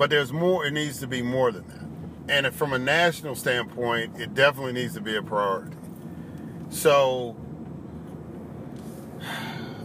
But 0.00 0.08
there's 0.08 0.32
more, 0.32 0.64
it 0.64 0.70
needs 0.70 0.98
to 1.00 1.06
be 1.06 1.20
more 1.20 1.52
than 1.52 1.68
that. 1.68 2.46
And 2.46 2.54
from 2.54 2.72
a 2.72 2.78
national 2.78 3.34
standpoint, 3.34 4.18
it 4.18 4.32
definitely 4.32 4.72
needs 4.72 4.94
to 4.94 5.02
be 5.02 5.14
a 5.14 5.20
priority. 5.22 5.76
So, 6.70 7.36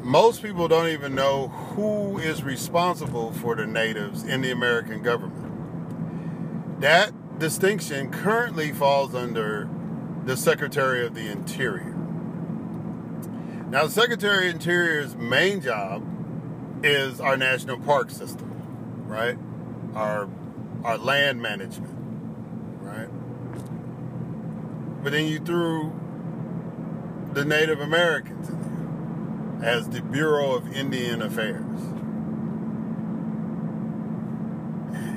most 0.01 0.41
people 0.41 0.69
don't 0.69 0.87
even 0.87 1.15
know 1.15 1.49
who 1.49 2.17
is 2.17 2.43
responsible 2.43 3.33
for 3.33 3.55
the 3.55 3.67
natives 3.67 4.23
in 4.23 4.39
the 4.39 4.51
American 4.51 5.03
government. 5.03 6.79
That 6.79 7.37
distinction 7.37 8.09
currently 8.09 8.71
falls 8.71 9.13
under 9.13 9.69
the 10.23 10.37
Secretary 10.37 11.05
of 11.05 11.13
the 11.13 11.29
Interior. 11.29 11.93
Now, 13.69 13.83
the 13.83 13.91
Secretary 13.91 14.47
of 14.47 14.55
Interior's 14.55 15.13
main 15.17 15.59
job 15.59 16.05
is 16.85 17.19
our 17.19 17.35
national 17.35 17.79
park 17.79 18.11
system, 18.11 18.49
right? 19.07 19.37
Our 19.95 20.27
our 20.83 20.97
land 20.97 21.41
management, 21.41 21.95
right? 22.81 23.09
But 25.03 25.13
then 25.13 25.25
you 25.27 25.39
threw 25.39 25.93
the 27.33 27.45
Native 27.45 27.79
Americans 27.79 28.49
in 28.49 29.59
there 29.61 29.69
as 29.75 29.89
the 29.89 30.01
Bureau 30.01 30.51
of 30.51 30.75
Indian 30.75 31.21
Affairs. 31.21 31.81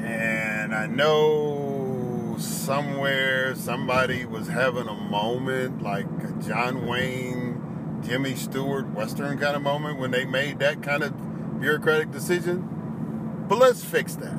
And 0.04 0.75
I 0.75 0.87
know 0.87 2.37
somewhere 2.38 3.54
somebody 3.54 4.25
was 4.25 4.49
having 4.49 4.88
a 4.88 4.94
moment 4.94 5.82
like 5.82 6.06
a 6.23 6.32
John 6.47 6.87
Wayne, 6.87 8.00
Jimmy 8.06 8.35
Stewart 8.37 8.87
Western 8.90 9.38
kind 9.38 9.56
of 9.56 9.62
moment 9.62 9.99
when 9.99 10.11
they 10.11 10.25
made 10.25 10.58
that 10.61 10.82
kind 10.82 11.02
of 11.02 11.61
bureaucratic 11.61 12.11
decision. 12.11 13.47
But 13.49 13.58
let's 13.58 13.85
fix 13.85 14.14
that, 14.16 14.38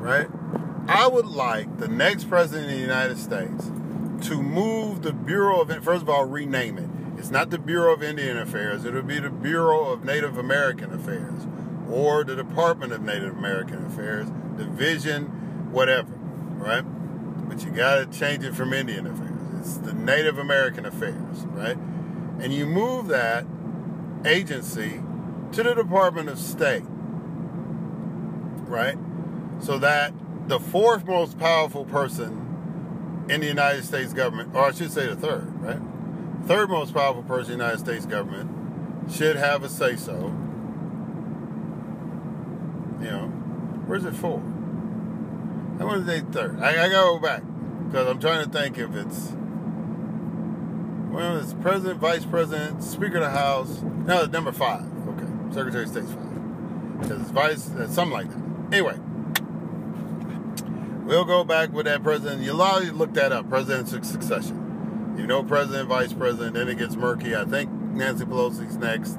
right? 0.00 0.28
I 0.88 1.06
would 1.06 1.26
like 1.26 1.78
the 1.78 1.88
next 1.88 2.24
president 2.24 2.70
of 2.70 2.76
the 2.76 2.80
United 2.80 3.18
States 3.18 3.70
to 4.28 4.42
move 4.42 5.02
the 5.02 5.12
Bureau 5.12 5.60
of, 5.60 5.68
first 5.84 6.02
of 6.02 6.08
all, 6.08 6.24
rename 6.24 6.78
it. 6.78 6.90
It's 7.18 7.30
not 7.30 7.50
the 7.50 7.58
Bureau 7.58 7.92
of 7.92 8.02
Indian 8.02 8.38
Affairs, 8.38 8.84
it'll 8.84 9.02
be 9.02 9.20
the 9.20 9.30
Bureau 9.30 9.86
of 9.92 10.04
Native 10.04 10.38
American 10.38 10.92
Affairs 10.92 11.46
or 11.90 12.24
the 12.24 12.34
Department 12.34 12.92
of 12.92 13.02
Native 13.02 13.36
American 13.36 13.84
Affairs, 13.84 14.28
Division, 14.56 15.70
whatever, 15.70 16.12
right? 16.12 16.82
But 17.48 17.64
you 17.64 17.70
got 17.70 17.96
to 17.96 18.18
change 18.18 18.44
it 18.44 18.54
from 18.54 18.72
Indian 18.72 19.06
Affairs. 19.06 19.30
It's 19.60 19.76
the 19.76 19.92
Native 19.92 20.38
American 20.38 20.86
Affairs, 20.86 21.44
right? 21.46 21.76
And 21.76 22.54
you 22.54 22.64
move 22.64 23.08
that 23.08 23.44
agency 24.24 25.02
to 25.52 25.62
the 25.62 25.74
Department 25.74 26.28
of 26.28 26.38
State, 26.38 26.84
right? 28.66 28.96
So 29.60 29.78
that 29.78 30.12
the 30.48 30.58
fourth 30.58 31.06
most 31.06 31.38
powerful 31.38 31.84
person 31.84 33.26
in 33.28 33.40
the 33.40 33.46
United 33.46 33.84
States 33.84 34.12
government, 34.12 34.54
or 34.54 34.66
I 34.66 34.72
should 34.72 34.90
say 34.90 35.06
the 35.06 35.16
third, 35.16 35.46
right? 35.62 35.80
Third 36.46 36.70
most 36.70 36.94
powerful 36.94 37.22
person 37.22 37.52
in 37.52 37.58
the 37.58 37.64
United 37.64 37.84
States 37.84 38.06
government 38.06 39.12
should 39.12 39.36
have 39.36 39.62
a 39.62 39.68
say 39.68 39.96
so. 39.96 40.34
You 43.00 43.06
know, 43.06 43.26
where's 43.86 44.04
it 44.04 44.14
for? 44.14 44.38
I 45.78 45.84
want 45.84 46.04
to 46.04 46.10
say 46.10 46.20
third. 46.32 46.60
I, 46.60 46.70
I 46.70 46.88
gotta 46.88 46.90
go 46.90 47.18
back 47.20 47.42
because 47.86 48.08
I'm 48.08 48.18
trying 48.18 48.44
to 48.44 48.50
think 48.50 48.78
if 48.78 48.94
it's 48.94 49.32
well, 51.10 51.38
it's 51.38 51.54
president, 51.54 51.98
vice 51.98 52.24
president, 52.24 52.82
speaker 52.84 53.18
of 53.18 53.24
the 53.24 53.30
house. 53.30 53.82
No, 53.82 54.26
number 54.26 54.52
five. 54.52 54.84
Okay, 55.08 55.54
secretary 55.54 55.84
of 55.84 55.90
state's 55.90 56.12
five. 56.12 57.00
Because 57.00 57.20
it's 57.22 57.30
vice, 57.30 57.64
something 57.94 58.10
like 58.10 58.28
that. 58.30 58.40
Anyway, 58.72 58.98
we'll 61.10 61.24
go 61.24 61.42
back 61.42 61.72
with 61.72 61.86
that 61.86 62.04
president. 62.04 62.42
You'll 62.42 62.62
always 62.62 62.92
look 62.92 63.14
that 63.14 63.32
up. 63.32 63.48
Presidential 63.48 64.00
succession. 64.04 65.16
You 65.18 65.26
know, 65.26 65.42
president, 65.42 65.88
vice 65.88 66.12
president. 66.12 66.54
Then 66.54 66.68
it 66.68 66.78
gets 66.78 66.94
murky. 66.94 67.34
I 67.34 67.44
think 67.44 67.68
Nancy 67.68 68.24
Pelosi's 68.24 68.76
next. 68.76 69.18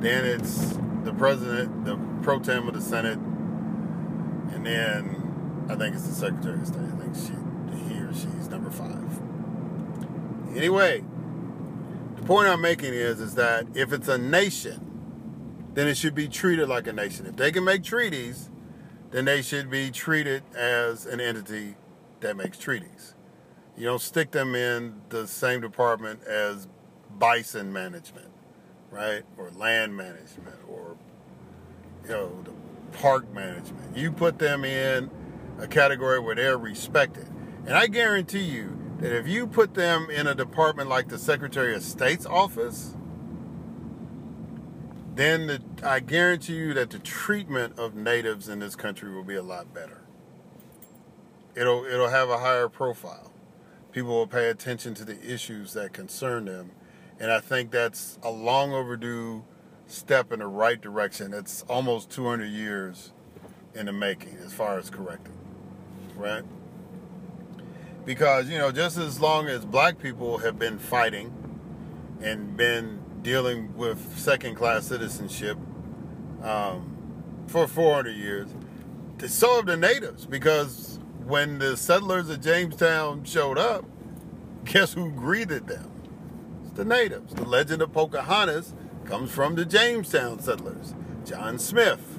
Then 0.00 0.24
it's 0.24 0.78
the 1.04 1.12
president, 1.12 1.84
the 1.84 1.98
pro 2.22 2.38
tem 2.38 2.66
of 2.66 2.72
the 2.72 2.80
Senate, 2.80 3.18
and 3.18 4.64
then 4.64 5.66
I 5.68 5.74
think 5.74 5.94
it's 5.94 6.08
the 6.08 6.14
Secretary 6.14 6.60
of 6.60 6.66
State. 6.66 6.80
I 6.80 6.96
think 6.96 7.14
she, 7.14 7.94
he 7.94 8.00
or 8.00 8.14
she's 8.14 8.48
number 8.48 8.70
five. 8.70 9.04
Anyway, 10.56 11.04
the 12.16 12.22
point 12.22 12.48
I'm 12.48 12.62
making 12.62 12.94
is, 12.94 13.20
is 13.20 13.34
that 13.34 13.66
if 13.74 13.92
it's 13.92 14.08
a 14.08 14.16
nation, 14.16 14.80
then 15.74 15.88
it 15.88 15.96
should 15.96 16.14
be 16.14 16.26
treated 16.26 16.68
like 16.68 16.86
a 16.86 16.92
nation. 16.92 17.26
If 17.26 17.36
they 17.36 17.52
can 17.52 17.64
make 17.64 17.84
treaties, 17.84 18.48
then 19.10 19.24
they 19.24 19.42
should 19.42 19.70
be 19.70 19.90
treated 19.90 20.42
as 20.54 21.06
an 21.06 21.20
entity 21.20 21.76
that 22.20 22.36
makes 22.36 22.58
treaties. 22.58 23.14
You 23.76 23.84
don't 23.84 24.00
stick 24.00 24.32
them 24.32 24.54
in 24.54 25.00
the 25.08 25.26
same 25.26 25.60
department 25.60 26.24
as 26.24 26.68
bison 27.18 27.72
management, 27.72 28.30
right? 28.90 29.22
Or 29.36 29.50
land 29.50 29.96
management, 29.96 30.56
or 30.68 30.96
you 32.04 32.10
know, 32.10 32.42
the 32.42 32.52
park 32.98 33.32
management. 33.32 33.96
You 33.96 34.10
put 34.10 34.38
them 34.38 34.64
in 34.64 35.10
a 35.58 35.66
category 35.66 36.18
where 36.18 36.34
they're 36.34 36.58
respected. 36.58 37.28
And 37.66 37.76
I 37.76 37.86
guarantee 37.86 38.44
you 38.44 38.76
that 38.98 39.16
if 39.16 39.28
you 39.28 39.46
put 39.46 39.74
them 39.74 40.08
in 40.10 40.26
a 40.26 40.34
department 40.34 40.88
like 40.88 41.08
the 41.08 41.18
Secretary 41.18 41.74
of 41.74 41.82
State's 41.82 42.26
office, 42.26 42.96
then 45.18 45.46
the, 45.48 45.62
I 45.82 46.00
guarantee 46.00 46.54
you 46.56 46.74
that 46.74 46.90
the 46.90 47.00
treatment 47.00 47.78
of 47.78 47.94
natives 47.94 48.48
in 48.48 48.60
this 48.60 48.76
country 48.76 49.12
will 49.12 49.24
be 49.24 49.34
a 49.36 49.42
lot 49.42 49.74
better. 49.74 50.02
It'll 51.56 51.84
it'll 51.84 52.10
have 52.10 52.30
a 52.30 52.38
higher 52.38 52.68
profile. 52.68 53.32
People 53.92 54.12
will 54.12 54.28
pay 54.28 54.48
attention 54.50 54.94
to 54.94 55.04
the 55.04 55.20
issues 55.22 55.72
that 55.74 55.92
concern 55.92 56.46
them, 56.46 56.70
and 57.20 57.32
I 57.32 57.40
think 57.40 57.72
that's 57.72 58.18
a 58.22 58.30
long 58.30 58.72
overdue 58.72 59.44
step 59.88 60.32
in 60.32 60.40
the 60.40 60.46
right 60.46 60.80
direction. 60.80 61.34
It's 61.34 61.64
almost 61.68 62.10
200 62.10 62.46
years 62.46 63.12
in 63.74 63.86
the 63.86 63.92
making 63.92 64.38
as 64.44 64.54
far 64.54 64.78
as 64.78 64.90
correcting 64.90 65.38
right? 66.18 66.44
Because, 68.04 68.48
you 68.48 68.58
know, 68.58 68.72
just 68.72 68.98
as 68.98 69.20
long 69.20 69.48
as 69.48 69.64
black 69.64 69.98
people 69.98 70.38
have 70.38 70.58
been 70.58 70.78
fighting 70.78 71.32
and 72.22 72.56
been 72.56 73.00
dealing 73.22 73.76
with 73.76 74.18
second 74.18 74.54
class 74.54 74.86
citizenship 74.86 75.56
um, 76.42 77.44
for 77.46 77.66
400 77.66 78.10
years, 78.10 78.48
so 79.26 79.56
have 79.56 79.66
the 79.66 79.76
natives. 79.76 80.26
Because 80.26 80.98
when 81.24 81.58
the 81.58 81.76
settlers 81.76 82.30
of 82.30 82.40
Jamestown 82.40 83.24
showed 83.24 83.58
up, 83.58 83.84
guess 84.64 84.92
who 84.94 85.10
greeted 85.10 85.66
them? 85.66 85.90
It's 86.62 86.72
the 86.72 86.84
natives. 86.84 87.34
The 87.34 87.44
legend 87.44 87.82
of 87.82 87.92
Pocahontas 87.92 88.74
comes 89.04 89.30
from 89.30 89.54
the 89.54 89.64
Jamestown 89.64 90.40
settlers, 90.40 90.94
John 91.24 91.58
Smith. 91.58 92.18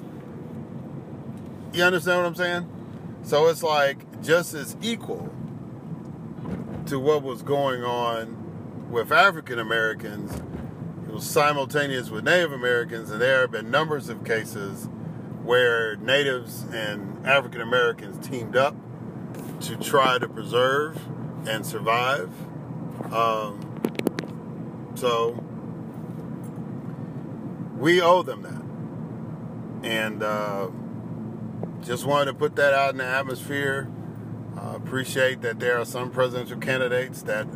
You 1.72 1.84
understand 1.84 2.18
what 2.18 2.26
I'm 2.26 2.34
saying? 2.34 3.20
So 3.22 3.46
it's 3.48 3.62
like 3.62 4.22
just 4.22 4.54
as 4.54 4.76
equal 4.82 5.32
to 6.86 6.98
what 6.98 7.22
was 7.22 7.42
going 7.42 7.84
on 7.84 8.90
with 8.90 9.12
African 9.12 9.58
Americans. 9.58 10.42
It 11.10 11.14
was 11.14 11.28
simultaneous 11.28 12.08
with 12.08 12.22
Native 12.22 12.52
Americans, 12.52 13.10
and 13.10 13.20
there 13.20 13.40
have 13.40 13.50
been 13.50 13.68
numbers 13.68 14.08
of 14.08 14.24
cases 14.24 14.88
where 15.42 15.96
natives 15.96 16.62
and 16.72 17.26
African 17.26 17.60
Americans 17.60 18.24
teamed 18.24 18.54
up 18.54 18.76
to 19.62 19.74
try 19.74 20.20
to 20.20 20.28
preserve 20.28 21.00
and 21.48 21.66
survive. 21.66 22.30
Um, 23.12 24.92
so 24.94 25.42
we 27.76 28.00
owe 28.00 28.22
them 28.22 28.42
that. 28.42 29.90
And 29.90 30.22
uh, 30.22 30.68
just 31.82 32.06
wanted 32.06 32.26
to 32.26 32.34
put 32.34 32.54
that 32.54 32.72
out 32.72 32.90
in 32.90 32.98
the 32.98 33.04
atmosphere. 33.04 33.90
Uh, 34.56 34.74
appreciate 34.76 35.40
that 35.40 35.58
there 35.58 35.76
are 35.76 35.84
some 35.84 36.12
presidential 36.12 36.58
candidates 36.58 37.22
that 37.22 37.48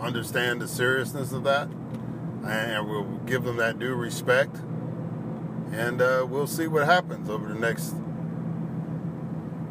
understand 0.00 0.62
the 0.62 0.68
seriousness 0.68 1.32
of 1.32 1.44
that, 1.44 1.68
and 2.46 2.88
we'll 2.88 3.04
give 3.26 3.44
them 3.44 3.56
that 3.56 3.78
due 3.78 3.94
respect. 3.94 4.56
And 5.72 6.00
uh, 6.00 6.26
we'll 6.28 6.46
see 6.46 6.68
what 6.68 6.86
happens 6.86 7.28
over 7.28 7.48
the 7.48 7.58
next 7.58 7.94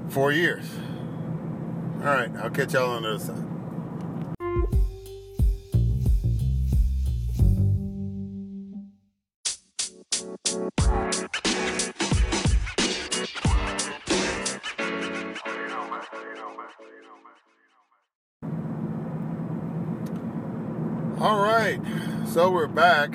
four 0.09 0.31
years. 0.31 0.69
All 1.99 2.05
right, 2.05 2.31
I'll 2.37 2.49
catch 2.49 2.73
y'all 2.73 2.91
on 2.91 3.03
the 3.03 3.15
other 3.15 3.23
side. 3.23 3.54
So 22.35 22.51
we're 22.51 22.67
back. 22.67 23.13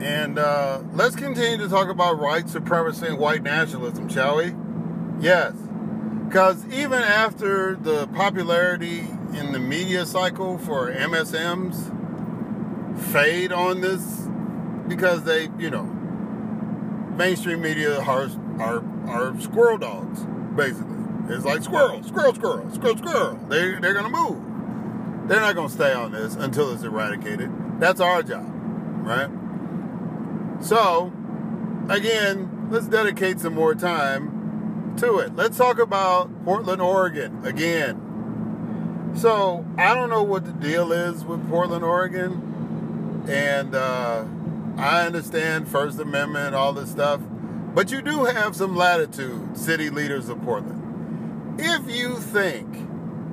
And 0.00 0.38
uh, 0.38 0.82
let's 0.92 1.16
continue 1.16 1.58
to 1.58 1.68
talk 1.68 1.88
about 1.88 2.20
white 2.20 2.48
supremacy 2.48 3.08
and 3.08 3.18
white 3.18 3.42
nationalism, 3.42 4.08
shall 4.08 4.36
we? 4.36 4.54
Yes. 5.20 5.54
Because 6.28 6.64
even 6.68 7.02
after 7.02 7.74
the 7.74 8.06
popularity 8.14 9.00
in 9.34 9.50
the 9.50 9.58
media 9.58 10.06
cycle 10.06 10.56
for 10.56 10.92
MSMs 10.92 11.90
fade 13.10 13.50
on 13.50 13.80
this, 13.80 14.28
because 14.86 15.24
they, 15.24 15.48
you 15.58 15.68
know, 15.68 15.82
mainstream 17.16 17.60
media 17.60 17.98
are, 18.02 18.30
are, 18.60 19.08
are 19.08 19.40
squirrel 19.40 19.78
dogs, 19.78 20.20
basically. 20.54 20.94
It's 21.28 21.44
like 21.44 21.64
squirrel, 21.64 22.04
squirrel, 22.04 22.34
squirrel, 22.36 22.72
squirrel, 22.72 22.98
squirrel. 22.98 23.36
They, 23.48 23.80
they're 23.80 23.94
going 23.94 24.04
to 24.04 24.16
move. 24.16 24.51
They're 25.26 25.40
not 25.40 25.54
going 25.54 25.68
to 25.68 25.74
stay 25.74 25.92
on 25.92 26.12
this 26.12 26.34
until 26.34 26.72
it's 26.72 26.82
eradicated. 26.82 27.50
That's 27.80 28.00
our 28.00 28.22
job, 28.22 28.44
right? 29.04 29.30
So, 30.62 31.12
again, 31.88 32.68
let's 32.70 32.86
dedicate 32.86 33.40
some 33.40 33.54
more 33.54 33.74
time 33.74 34.94
to 34.98 35.18
it. 35.18 35.36
Let's 35.36 35.56
talk 35.56 35.78
about 35.78 36.44
Portland, 36.44 36.82
Oregon 36.82 37.44
again. 37.44 39.12
So, 39.16 39.64
I 39.78 39.94
don't 39.94 40.10
know 40.10 40.22
what 40.22 40.44
the 40.44 40.52
deal 40.52 40.92
is 40.92 41.24
with 41.24 41.48
Portland, 41.48 41.84
Oregon. 41.84 43.24
And 43.28 43.74
uh, 43.74 44.24
I 44.76 45.06
understand 45.06 45.68
First 45.68 45.98
Amendment, 46.00 46.54
all 46.54 46.72
this 46.72 46.90
stuff. 46.90 47.20
But 47.74 47.90
you 47.90 48.02
do 48.02 48.24
have 48.24 48.56
some 48.56 48.76
latitude, 48.76 49.56
city 49.56 49.90
leaders 49.90 50.28
of 50.28 50.42
Portland. 50.42 51.60
If 51.60 51.90
you 51.90 52.16
think 52.16 52.88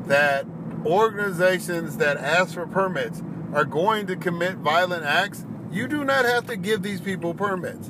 that 0.07 0.45
organizations 0.85 1.97
that 1.97 2.17
ask 2.17 2.53
for 2.53 2.67
permits 2.67 3.21
are 3.53 3.65
going 3.65 4.07
to 4.07 4.15
commit 4.15 4.55
violent 4.57 5.03
acts, 5.03 5.45
you 5.71 5.87
do 5.87 6.03
not 6.03 6.25
have 6.25 6.47
to 6.47 6.55
give 6.55 6.81
these 6.81 7.01
people 7.01 7.33
permits. 7.33 7.89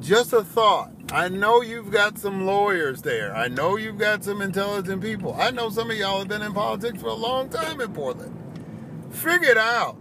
Just 0.00 0.32
a 0.32 0.42
thought. 0.42 0.90
I 1.12 1.28
know 1.28 1.60
you've 1.60 1.90
got 1.90 2.18
some 2.18 2.46
lawyers 2.46 3.02
there. 3.02 3.34
I 3.36 3.48
know 3.48 3.76
you've 3.76 3.98
got 3.98 4.24
some 4.24 4.40
intelligent 4.40 5.02
people. 5.02 5.34
I 5.38 5.50
know 5.50 5.68
some 5.68 5.90
of 5.90 5.96
y'all 5.96 6.20
have 6.20 6.28
been 6.28 6.42
in 6.42 6.52
politics 6.52 7.00
for 7.00 7.08
a 7.08 7.14
long 7.14 7.48
time 7.48 7.80
in 7.80 7.92
Portland. 7.92 8.34
Figure 9.10 9.50
it 9.50 9.58
out. 9.58 9.96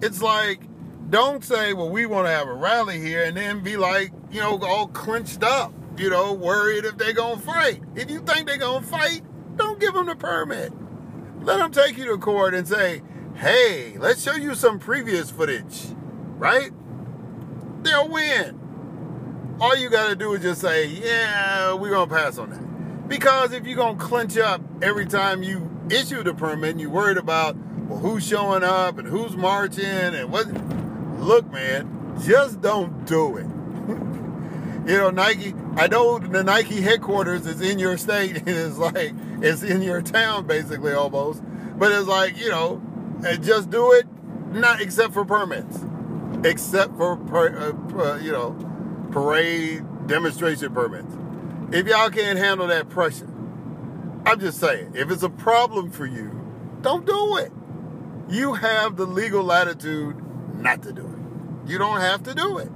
It's 0.00 0.22
like, 0.22 0.62
don't 1.10 1.44
say, 1.44 1.74
well, 1.74 1.90
we 1.90 2.06
want 2.06 2.26
to 2.26 2.30
have 2.30 2.48
a 2.48 2.54
rally 2.54 3.00
here 3.00 3.24
and 3.24 3.36
then 3.36 3.62
be 3.62 3.76
like, 3.76 4.12
you 4.30 4.40
know, 4.40 4.58
all 4.62 4.86
clenched 4.88 5.42
up, 5.42 5.74
you 5.98 6.08
know, 6.08 6.32
worried 6.32 6.84
if 6.84 6.96
they're 6.96 7.12
going 7.12 7.38
to 7.38 7.44
fight. 7.44 7.82
If 7.94 8.10
you 8.10 8.20
think 8.20 8.46
they're 8.46 8.56
going 8.56 8.82
to 8.82 8.88
fight, 8.88 9.22
don't 9.56 9.78
give 9.78 9.92
them 9.92 10.06
the 10.06 10.16
permit. 10.16 10.72
Let 11.42 11.58
them 11.58 11.72
take 11.72 11.96
you 11.96 12.06
to 12.06 12.18
court 12.18 12.54
and 12.54 12.66
say, 12.66 13.02
hey, 13.36 13.96
let's 13.98 14.22
show 14.22 14.34
you 14.34 14.54
some 14.54 14.78
previous 14.78 15.30
footage 15.30 15.94
right? 16.40 16.72
They'll 17.82 18.08
win. 18.08 19.58
All 19.60 19.76
you 19.76 19.90
got 19.90 20.08
to 20.08 20.16
do 20.16 20.32
is 20.32 20.42
just 20.42 20.62
say, 20.62 20.86
yeah, 20.86 21.74
we're 21.74 21.90
going 21.90 22.08
to 22.08 22.14
pass 22.14 22.38
on 22.38 22.50
that. 22.50 23.08
Because 23.08 23.52
if 23.52 23.66
you're 23.66 23.76
going 23.76 23.98
to 23.98 24.04
clinch 24.04 24.38
up 24.38 24.62
every 24.82 25.06
time 25.06 25.42
you 25.42 25.70
issue 25.90 26.22
the 26.22 26.32
permit 26.32 26.70
and 26.70 26.80
you're 26.80 26.90
worried 26.90 27.18
about, 27.18 27.56
well, 27.56 27.98
who's 27.98 28.26
showing 28.26 28.64
up 28.64 28.96
and 28.96 29.06
who's 29.06 29.36
marching 29.36 29.84
and 29.84 30.32
what, 30.32 30.46
look, 31.20 31.50
man, 31.52 32.16
just 32.22 32.62
don't 32.62 33.04
do 33.06 33.36
it. 33.36 33.46
You 34.86 34.96
know, 34.96 35.10
Nike, 35.10 35.54
I 35.76 35.86
know 35.86 36.18
the 36.18 36.42
Nike 36.42 36.80
headquarters 36.80 37.46
is 37.46 37.60
in 37.60 37.78
your 37.78 37.96
state 37.96 38.36
and 38.36 38.48
it's 38.48 38.78
like, 38.78 39.12
it's 39.42 39.62
in 39.62 39.82
your 39.82 40.02
town 40.02 40.46
basically 40.46 40.92
almost. 40.92 41.42
But 41.78 41.92
it's 41.92 42.06
like, 42.08 42.38
you 42.38 42.50
know, 42.50 42.82
just 43.40 43.70
do 43.70 43.92
it, 43.92 44.06
not 44.52 44.80
except 44.80 45.14
for 45.14 45.24
permits 45.24 45.78
except 46.44 46.96
for 46.96 47.18
uh, 47.98 48.16
you 48.18 48.32
know 48.32 48.56
parade 49.10 49.82
demonstration 50.06 50.72
permits. 50.72 51.14
If 51.72 51.86
y'all 51.86 52.10
can't 52.10 52.38
handle 52.38 52.66
that 52.68 52.88
pressure, 52.88 53.28
I'm 54.26 54.40
just 54.40 54.58
saying, 54.58 54.92
if 54.94 55.10
it's 55.10 55.22
a 55.22 55.30
problem 55.30 55.90
for 55.90 56.06
you, 56.06 56.30
don't 56.82 57.06
do 57.06 57.36
it. 57.38 57.52
You 58.28 58.54
have 58.54 58.96
the 58.96 59.06
legal 59.06 59.42
latitude 59.42 60.16
not 60.54 60.82
to 60.82 60.92
do 60.92 61.02
it. 61.02 61.70
You 61.70 61.78
don't 61.78 62.00
have 62.00 62.22
to 62.24 62.34
do 62.34 62.58
it. 62.58 62.70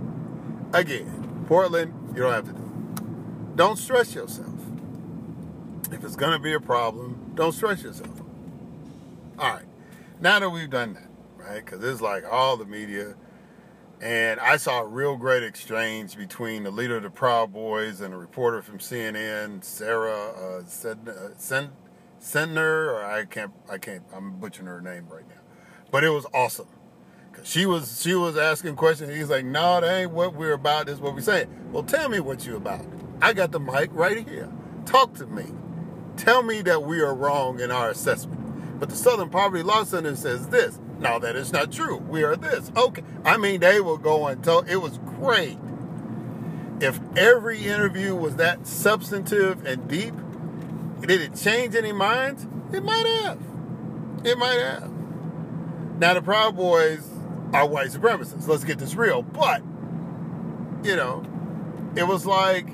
Again, 0.73 1.24
Portland, 1.47 1.93
you 2.15 2.23
don't 2.23 2.33
have 2.33 2.47
to 2.47 2.53
do 2.53 2.59
it. 2.59 3.57
Don't 3.57 3.77
stress 3.77 4.15
yourself. 4.15 4.55
If 5.93 6.05
it's 6.05 6.17
going 6.17 6.33
to 6.33 6.39
be 6.39 6.53
a 6.53 6.61
problem, 6.61 7.33
don't 7.35 7.53
stress 7.53 7.83
yourself. 7.83 8.21
All 9.39 9.53
right. 9.53 9.67
Now 10.21 10.39
that 10.41 10.51
we've 10.51 10.71
done 10.71 10.95
that, 10.95 11.09
right? 11.37 11.65
Because 11.65 11.85
it's 11.85 12.01
like 12.01 12.25
all 12.31 12.57
the 12.57 12.65
media 12.65 13.15
and 14.01 14.39
I 14.41 14.59
saw 14.59 14.83
a 14.83 14.87
real 14.87 15.17
great 15.17 15.43
exchange 15.43 16.17
between 16.17 16.65
the 16.65 16.71
leader 16.71 16.97
of 16.99 17.05
the 17.05 17.11
Proud 17.11 17.53
Boys 17.53 18.03
and 18.03 18.13
a 18.13 18.19
reporter 18.19 18.61
from 18.61 18.79
CNN, 18.79 19.65
Sarah 19.65 20.61
uh, 20.61 20.65
Sen- 20.67 21.71
Sendner, 22.21 22.89
or 22.89 23.05
I 23.05 23.25
can't, 23.25 23.53
I 23.71 23.79
can't, 23.79 24.03
I'm 24.13 24.39
butchering 24.39 24.67
her 24.67 24.83
name 24.83 25.07
right 25.09 25.27
now, 25.29 25.41
but 25.91 26.05
it 26.05 26.11
was 26.11 26.27
awesome. 26.35 26.69
She 27.43 27.67
was, 27.67 28.01
she 28.03 28.15
was 28.15 28.37
asking 28.37 28.77
questions. 28.77 29.15
He's 29.15 29.29
like, 29.29 29.45
"No, 29.45 29.81
that 29.81 30.03
ain't 30.03 30.11
what 30.13 30.35
we're 30.35 30.53
about. 30.53 30.87
This 30.87 30.97
is 30.97 31.01
what 31.01 31.15
we're 31.15 31.21
saying." 31.21 31.49
Well, 31.73 31.83
tell 31.83 32.09
me 32.09 32.21
what 32.21 32.47
you 32.47 32.57
about. 32.57 32.85
I 33.21 33.33
got 33.33 33.53
the 33.53 33.61
mic 33.61 33.91
right 33.93 34.27
here. 34.27 34.51
Talk 34.87 35.15
to 35.15 35.27
me. 35.27 35.47
Tell 36.17 36.43
me 36.43 36.63
that 36.63 36.83
we 36.85 37.01
are 37.01 37.15
wrong 37.15 37.61
in 37.61 37.71
our 37.71 37.91
assessment. 37.91 38.79
But 38.79 38.89
the 38.89 38.97
Southern 38.97 39.31
Poverty 39.31 39.63
Law 39.63 39.85
Center 39.85 40.15
says 40.17 40.49
this. 40.49 40.79
No, 40.99 41.19
that 41.19 41.37
is 41.37 41.53
not 41.53 41.73
true. 41.73 41.97
We 41.97 42.23
are 42.23 42.37
this. 42.37 42.71
Okay. 42.77 43.03
I 43.25 43.37
mean, 43.37 43.61
they 43.61 43.81
will 43.81 43.99
go 43.99 44.27
and 44.27 44.43
tell. 44.43 44.61
It 44.61 44.77
was 44.77 44.99
great. 44.99 45.59
If 46.81 47.01
every 47.17 47.65
interview 47.65 48.15
was 48.15 48.37
that 48.37 48.67
substantive 48.67 49.65
and 49.65 49.89
deep, 49.89 50.15
did 51.01 51.21
it 51.21 51.37
change 51.37 51.75
any 51.75 51.93
minds? 51.93 52.47
It 52.73 52.83
might 52.83 53.07
have. 53.23 53.39
It 54.25 54.39
might 54.39 54.59
have. 54.59 54.91
Now, 55.99 56.15
the 56.15 56.23
Proud 56.23 56.57
Boys 56.57 57.09
are 57.53 57.67
white 57.67 57.91
supremacists. 57.91 58.49
Let's 58.49 58.65
get 58.65 58.79
this 58.79 58.95
real. 58.95 59.23
But, 59.23 59.63
you 60.83 60.97
know, 60.97 61.25
it 61.97 62.07
was 62.07 62.27
like 62.27 62.69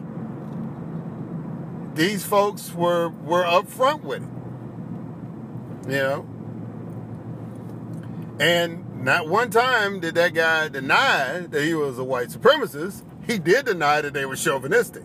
these 1.95 2.25
folks 2.25 2.73
were 2.73 3.09
were 3.09 3.45
upfront 3.45 4.03
with 4.03 4.23
it. 4.23 4.29
You 5.91 5.99
know, 5.99 6.27
and 8.39 9.05
not 9.05 9.29
one 9.29 9.51
time 9.51 10.01
did 10.01 10.15
that 10.15 10.35
guy 10.35 10.69
deny 10.69 11.47
that 11.49 11.63
he 11.63 11.75
was 11.75 11.99
a 11.99 12.05
white 12.05 12.29
supremacist. 12.29 13.03
He 13.27 13.39
did 13.39 13.67
deny 13.67 14.01
that 14.01 14.13
they 14.13 14.25
were 14.25 14.37
chauvinistic. 14.37 15.03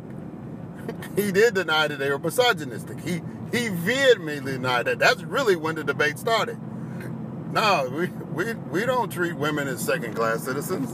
he 1.16 1.32
did 1.32 1.56
deny 1.56 1.88
that 1.88 2.00
they 2.00 2.10
were 2.10 2.20
misogynistic. 2.20 3.00
He 3.00 3.22
he 3.52 3.70
vehemently 3.70 4.54
denied 4.54 4.86
that. 4.86 5.00
That's 5.00 5.24
really 5.24 5.56
when 5.56 5.76
the 5.76 5.84
debate 5.84 6.18
started. 6.18 6.60
No, 7.56 7.90
we, 7.90 8.08
we, 8.08 8.54
we 8.54 8.86
don't 8.86 9.10
treat 9.12 9.34
women 9.34 9.68
as 9.68 9.80
second 9.80 10.14
class 10.14 10.44
citizens. 10.44 10.92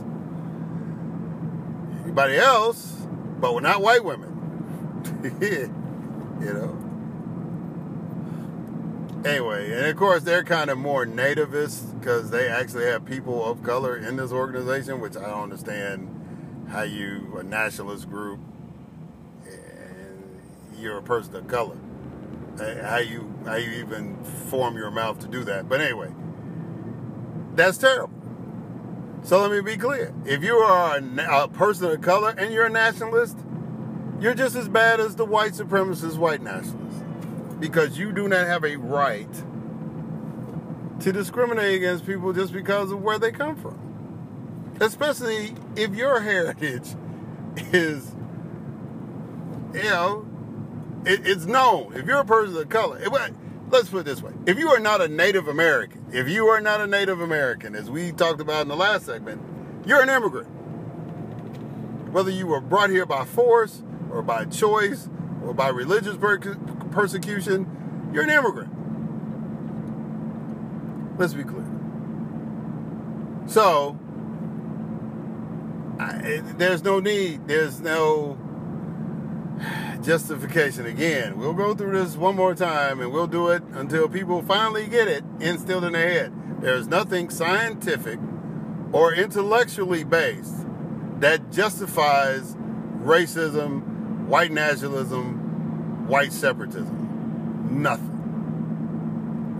Anybody 2.04 2.38
else, 2.38 3.06
but 3.40 3.54
we're 3.54 3.62
not 3.62 3.82
white 3.82 4.06
women. 4.06 4.30
you 5.42 6.54
know? 6.54 6.78
anyway, 9.26 9.72
and 9.72 9.88
of 9.88 9.96
course 9.96 10.24
they're 10.24 10.44
kind 10.44 10.70
of 10.70 10.78
more 10.78 11.06
nativist 11.06 12.00
because 12.00 12.30
they 12.30 12.48
actually 12.48 12.86
have 12.86 13.06
people 13.06 13.44
of 13.44 13.64
color 13.64 13.98
in 13.98 14.16
this 14.16 14.32
organization, 14.32 15.02
which 15.02 15.18
I 15.18 15.28
don't 15.28 15.44
understand 15.44 16.68
how 16.70 16.84
you 16.84 17.38
a 17.40 17.44
nationalist 17.44 18.08
group 18.08 18.40
you're 20.82 20.98
a 20.98 21.04
person 21.04 21.36
of 21.36 21.48
color. 21.48 21.78
How 22.58 22.98
you 22.98 23.34
how 23.46 23.56
you 23.56 23.72
even 23.72 24.24
form 24.24 24.76
your 24.76 24.92
mouth 24.92 25.20
to 25.20 25.28
do 25.28 25.44
that? 25.46 25.70
But 25.70 25.82
anyway, 25.82 26.12
that's 27.56 27.78
terrible. 27.78 28.14
So 29.24 29.40
let 29.42 29.52
me 29.52 29.62
be 29.62 29.78
clear: 29.78 30.14
if 30.26 30.44
you 30.44 30.56
are 30.56 30.98
a, 30.98 31.44
a 31.44 31.48
person 31.48 31.92
of 31.92 32.02
color 32.02 32.34
and 32.38 32.54
you're 32.54 32.66
a 32.66 32.70
nationalist, 32.70 33.38
you're 34.20 34.34
just 34.34 34.56
as 34.56 34.68
bad 34.70 35.00
as 35.00 35.16
the 35.16 35.26
white 35.26 35.54
supremacist 35.54 36.18
white 36.18 36.42
nationalist 36.42 37.04
because 37.62 37.98
you 37.98 38.12
do 38.12 38.28
not 38.28 38.48
have 38.48 38.66
a 38.66 38.76
right 38.76 39.32
to 41.00 41.12
discriminate 41.12 41.76
against 41.76 42.06
people 42.06 42.34
just 42.34 42.52
because 42.52 42.92
of 42.92 43.02
where 43.02 43.20
they 43.20 43.32
come 43.32 43.56
from. 43.56 44.78
Especially 44.80 45.54
if 45.76 45.96
your 45.96 46.20
heritage 46.20 46.96
is, 47.72 48.12
you 49.74 49.84
know, 49.84 50.28
it, 51.06 51.26
it's 51.26 51.46
known. 51.46 51.94
If 51.96 52.06
you're 52.08 52.20
a 52.20 52.26
person 52.26 52.58
of 52.58 52.70
color, 52.70 53.00
it, 53.00 53.12
let's 53.70 53.90
put 53.90 54.00
it 54.00 54.06
this 54.06 54.22
way. 54.22 54.34
If 54.46 54.58
you 54.58 54.70
are 54.70 54.80
not 54.80 55.02
a 55.02 55.08
Native 55.08 55.48
American, 55.48 56.01
if 56.12 56.28
you 56.28 56.48
are 56.48 56.60
not 56.60 56.82
a 56.82 56.88
Native 56.88 57.22
American, 57.22 57.76
as 57.76 57.90
we 57.90 58.12
talked 58.12 58.42
about 58.42 58.64
in 58.64 58.68
the 58.68 58.76
last 58.76 59.06
segment, 59.06 59.42
you're 59.86 60.02
an 60.02 60.10
immigrant. 60.10 60.48
Whether 62.12 62.32
you 62.32 62.48
were 62.48 62.60
brought 62.60 62.90
here 62.90 63.06
by 63.06 63.24
force 63.24 63.84
or 64.12 64.22
by 64.22 64.46
choice 64.46 65.10
or 65.44 65.54
by 65.54 65.70
religious 65.70 66.18
persecution, 66.92 68.10
you're 68.14 68.24
an 68.24 68.30
immigrant. 68.30 68.72
Let's 71.18 71.34
be 71.34 71.44
clear. 71.44 71.66
So, 73.48 73.98
I, 76.00 76.42
there's 76.58 76.84
no 76.84 77.00
need, 77.00 77.48
there's 77.48 77.80
no 77.80 78.38
justification. 80.04 80.86
Again, 80.86 81.38
we'll 81.38 81.54
go 81.54 81.74
through 81.74 81.98
this 81.98 82.16
one 82.16 82.36
more 82.36 82.56
time 82.56 83.00
and 83.00 83.12
we'll 83.12 83.28
do 83.28 83.50
it 83.50 83.64
until 83.74 84.10
people 84.10 84.42
finally 84.42 84.88
get 84.88 85.08
it 85.08 85.24
instilled 85.40 85.84
in 85.84 85.94
their 85.94 86.10
head. 86.10 86.34
There's 86.62 86.88
nothing 86.88 87.30
scientific 87.30 88.20
or 88.92 89.14
intellectually 89.14 90.04
based 90.04 90.66
that 91.20 91.52
justifies 91.52 92.56
racism, 93.00 94.26
white 94.26 94.52
nationalism, 94.52 96.08
white 96.08 96.34
separatism. 96.34 97.82
Nothing. 97.82 98.12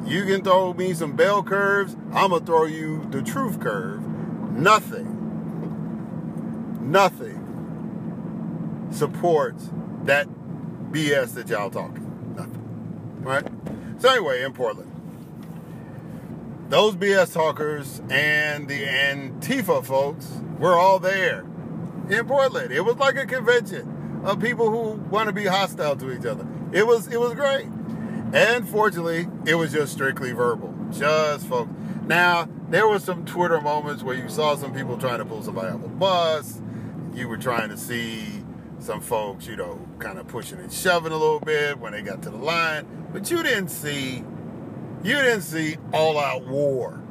You 0.06 0.26
can 0.26 0.44
throw 0.44 0.74
me 0.74 0.94
some 0.94 1.16
bell 1.16 1.44
curves, 1.44 1.96
I'm 2.12 2.32
going 2.32 2.42
to 2.42 2.46
throw 2.46 2.66
you 2.66 3.08
the 3.12 3.22
truth 3.22 3.60
curve. 3.60 4.02
Nothing. 4.52 5.18
Nothing 6.82 7.38
supports 8.92 9.70
that 10.06 10.28
BS 10.92 11.34
that 11.36 11.48
y'all 11.50 11.70
talking. 11.70 12.36
Nothing. 12.36 13.22
Right? 13.22 13.48
So 14.00 14.10
anyway, 14.10 14.44
in 14.44 14.54
Portland, 14.54 14.92
those 16.70 16.96
BS 16.96 17.34
talkers 17.34 18.02
and 18.10 18.68
the 18.68 18.84
Antifa 18.84 19.84
folks 19.84 20.42
were 20.58 20.78
all 20.78 21.00
there 21.00 21.46
in 22.10 22.26
Portland. 22.28 22.72
It 22.72 22.82
was 22.82 22.98
like 22.98 23.16
a 23.18 23.26
convention 23.26 24.22
of 24.26 24.40
people 24.40 24.70
who 24.70 25.02
want 25.10 25.28
to 25.28 25.34
be 25.34 25.46
hostile 25.46 25.96
to 25.98 26.12
each 26.12 26.26
other. 26.26 26.48
It 26.72 26.88
was 26.88 27.08
it 27.08 27.20
was 27.20 27.34
great. 27.34 27.68
And 28.34 28.68
fortunately, 28.68 29.28
it 29.46 29.56
was 29.56 29.74
just 29.74 29.92
strictly 29.92 30.32
verbal. 30.32 30.74
Just 30.92 31.48
folks. 31.48 31.72
Now, 32.06 32.48
there 32.70 32.88
was 32.88 33.04
some 33.04 33.26
Twitter 33.26 33.60
moments 33.60 34.04
where 34.04 34.16
you 34.16 34.30
saw 34.30 34.56
some 34.56 34.74
people 34.74 34.98
trying 34.98 35.20
to 35.20 35.26
pull 35.26 35.44
somebody 35.44 35.68
off 35.68 35.84
a 35.84 35.90
bus. 35.90 36.62
You 37.14 37.28
were 37.28 37.38
trying 37.38 37.70
to 37.70 37.78
see 37.78 38.41
some 38.84 39.02
folks, 39.02 39.48
you 39.48 39.56
know, 39.56 39.80
kind 40.00 40.18
of 40.20 40.28
pushing 40.28 40.60
and 40.60 40.72
shoving 40.72 41.12
a 41.12 41.18
little 41.18 41.40
bit 41.40 41.78
when 41.80 41.94
they 41.94 42.02
got 42.02 42.22
to 42.24 42.30
the 42.30 42.38
line. 42.38 42.86
But 43.12 43.30
you 43.30 43.44
didn't 43.44 43.70
see 43.70 44.24
you 45.04 45.16
didn't 45.16 45.42
see 45.42 45.78
all 45.94 46.20
out 46.20 46.48
war. 46.48 47.02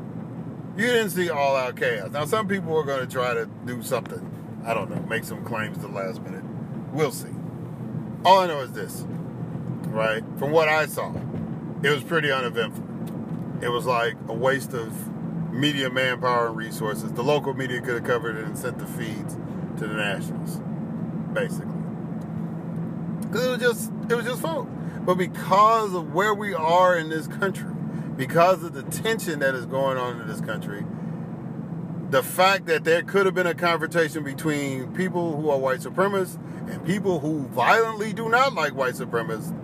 You 0.76 0.86
didn't 0.86 1.10
see 1.10 1.28
all 1.28 1.56
out 1.56 1.76
chaos. 1.76 2.10
Now 2.12 2.24
some 2.24 2.46
people 2.46 2.76
are 2.76 2.84
going 2.84 3.06
to 3.06 3.12
try 3.12 3.34
to 3.34 3.46
do 3.66 3.82
something. 3.82 4.26
I 4.64 4.74
don't 4.74 4.90
know, 4.90 5.00
make 5.08 5.24
some 5.24 5.44
claims 5.44 5.78
the 5.78 5.88
last 5.88 6.22
minute. 6.22 6.44
We'll 6.92 7.12
see. 7.12 7.34
All 8.24 8.40
I 8.40 8.46
know 8.46 8.60
is 8.60 8.72
this 8.72 9.04
right? 9.90 10.22
From 10.38 10.52
what 10.52 10.68
I 10.68 10.86
saw, 10.86 11.12
it 11.82 11.90
was 11.90 12.02
pretty 12.02 12.30
uneventful. 12.30 12.84
It 13.62 13.68
was 13.68 13.86
like 13.86 14.14
a 14.28 14.32
waste 14.32 14.72
of 14.72 15.08
media 15.52 15.90
manpower 15.90 16.48
and 16.48 16.56
resources. 16.56 17.12
The 17.12 17.22
local 17.22 17.54
media 17.54 17.80
could 17.80 17.94
have 17.94 18.04
covered 18.04 18.36
it 18.36 18.44
and 18.44 18.58
sent 18.58 18.78
the 18.78 18.86
feeds 18.86 19.34
to 19.78 19.86
the 19.86 19.94
nationals, 19.94 20.60
basically. 21.32 21.66
Because 23.20 23.46
it 23.46 23.50
was 23.50 23.60
just 23.60 23.92
it 24.10 24.14
was 24.14 24.24
just 24.24 24.42
fun. 24.42 25.02
But 25.04 25.14
because 25.14 25.94
of 25.94 26.12
where 26.12 26.34
we 26.34 26.54
are 26.54 26.96
in 26.96 27.08
this 27.08 27.26
country, 27.26 27.70
because 28.16 28.62
of 28.62 28.74
the 28.74 28.82
tension 28.82 29.38
that 29.40 29.54
is 29.54 29.66
going 29.66 29.96
on 29.96 30.20
in 30.20 30.28
this 30.28 30.40
country, 30.40 30.84
the 32.10 32.22
fact 32.22 32.66
that 32.66 32.84
there 32.84 33.02
could 33.02 33.26
have 33.26 33.34
been 33.34 33.46
a 33.46 33.54
confrontation 33.54 34.24
between 34.24 34.92
people 34.94 35.40
who 35.40 35.48
are 35.48 35.58
white 35.58 35.80
supremacists 35.80 36.38
and 36.70 36.84
people 36.84 37.20
who 37.20 37.46
violently 37.48 38.12
do 38.12 38.28
not 38.28 38.52
like 38.54 38.74
white 38.74 38.94
supremacists 38.94 39.56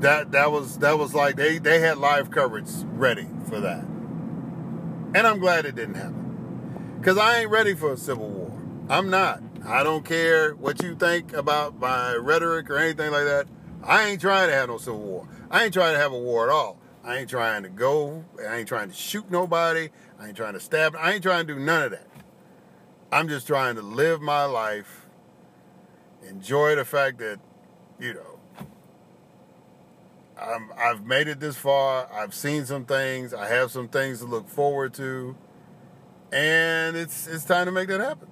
that 0.00 0.32
that 0.32 0.52
was 0.52 0.78
that 0.78 0.98
was 0.98 1.14
like 1.14 1.36
they 1.36 1.58
they 1.58 1.80
had 1.80 1.98
live 1.98 2.30
coverage 2.30 2.70
ready 2.92 3.26
for 3.48 3.60
that, 3.60 3.82
and 3.82 5.18
I'm 5.18 5.38
glad 5.38 5.64
it 5.64 5.74
didn't 5.74 5.94
happen 5.94 6.96
because 7.00 7.18
I 7.18 7.40
ain't 7.40 7.50
ready 7.50 7.74
for 7.74 7.92
a 7.92 7.96
civil 7.96 8.28
war. 8.28 8.52
I'm 8.88 9.10
not. 9.10 9.42
I 9.66 9.82
don't 9.82 10.04
care 10.04 10.54
what 10.54 10.80
you 10.82 10.94
think 10.94 11.32
about 11.32 11.78
my 11.78 12.14
rhetoric 12.14 12.70
or 12.70 12.78
anything 12.78 13.10
like 13.10 13.24
that. 13.24 13.48
I 13.82 14.04
ain't 14.04 14.20
trying 14.20 14.48
to 14.48 14.54
have 14.54 14.68
no 14.68 14.78
civil 14.78 15.00
war. 15.00 15.28
I 15.50 15.64
ain't 15.64 15.74
trying 15.74 15.94
to 15.94 15.98
have 15.98 16.12
a 16.12 16.18
war 16.18 16.48
at 16.48 16.52
all. 16.52 16.78
I 17.02 17.16
ain't 17.16 17.28
trying 17.28 17.64
to 17.64 17.68
go. 17.68 18.24
I 18.48 18.58
ain't 18.58 18.68
trying 18.68 18.88
to 18.88 18.94
shoot 18.94 19.30
nobody. 19.30 19.90
I 20.20 20.28
ain't 20.28 20.36
trying 20.36 20.54
to 20.54 20.60
stab. 20.60 20.94
I 20.96 21.12
ain't 21.12 21.22
trying 21.22 21.46
to 21.46 21.54
do 21.54 21.60
none 21.60 21.84
of 21.84 21.90
that. 21.90 22.06
I'm 23.10 23.28
just 23.28 23.46
trying 23.46 23.76
to 23.76 23.82
live 23.82 24.20
my 24.20 24.44
life, 24.44 25.06
enjoy 26.28 26.74
the 26.76 26.84
fact 26.84 27.18
that, 27.18 27.38
you 28.00 28.14
know, 28.14 28.40
I'm, 30.40 30.70
I've 30.76 31.04
made 31.04 31.28
it 31.28 31.40
this 31.40 31.56
far. 31.56 32.08
I've 32.12 32.34
seen 32.34 32.66
some 32.66 32.84
things. 32.84 33.32
I 33.32 33.48
have 33.48 33.70
some 33.70 33.88
things 33.88 34.20
to 34.20 34.26
look 34.26 34.48
forward 34.48 34.92
to, 34.94 35.36
and 36.30 36.96
it's 36.96 37.26
it's 37.26 37.44
time 37.44 37.66
to 37.66 37.72
make 37.72 37.88
that 37.88 38.00
happen. 38.00 38.28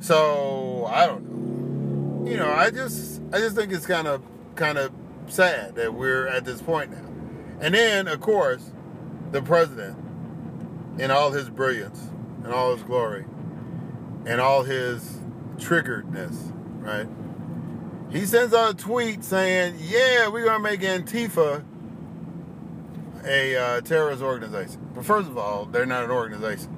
So 0.00 0.86
I 0.90 1.06
don't 1.06 1.22
know. 1.24 2.30
You 2.30 2.36
know, 2.36 2.50
I 2.50 2.70
just 2.70 3.22
I 3.32 3.38
just 3.38 3.56
think 3.56 3.72
it's 3.72 3.86
kind 3.86 4.06
of 4.06 4.22
kind 4.54 4.78
of 4.78 4.92
sad 5.28 5.74
that 5.76 5.94
we're 5.94 6.26
at 6.26 6.44
this 6.44 6.60
point 6.62 6.90
now. 6.90 7.04
And 7.60 7.74
then, 7.74 8.08
of 8.08 8.20
course, 8.20 8.72
the 9.32 9.42
president, 9.42 9.96
in 10.98 11.10
all 11.10 11.30
his 11.30 11.48
brilliance 11.48 12.10
and 12.44 12.52
all 12.52 12.74
his 12.74 12.82
glory, 12.82 13.24
and 14.26 14.40
all 14.40 14.62
his 14.62 15.20
triggeredness, 15.56 16.52
right? 16.80 17.08
He 18.10 18.26
sends 18.26 18.54
out 18.54 18.74
a 18.74 18.76
tweet 18.76 19.24
saying, 19.24 19.76
"Yeah, 19.80 20.28
we're 20.28 20.44
gonna 20.44 20.62
make 20.62 20.80
Antifa 20.80 21.64
a 23.24 23.56
uh, 23.56 23.80
terrorist 23.80 24.22
organization." 24.22 24.80
But 24.94 25.04
first 25.04 25.28
of 25.28 25.38
all, 25.38 25.66
they're 25.66 25.86
not 25.86 26.04
an 26.04 26.10
organization. 26.10 26.75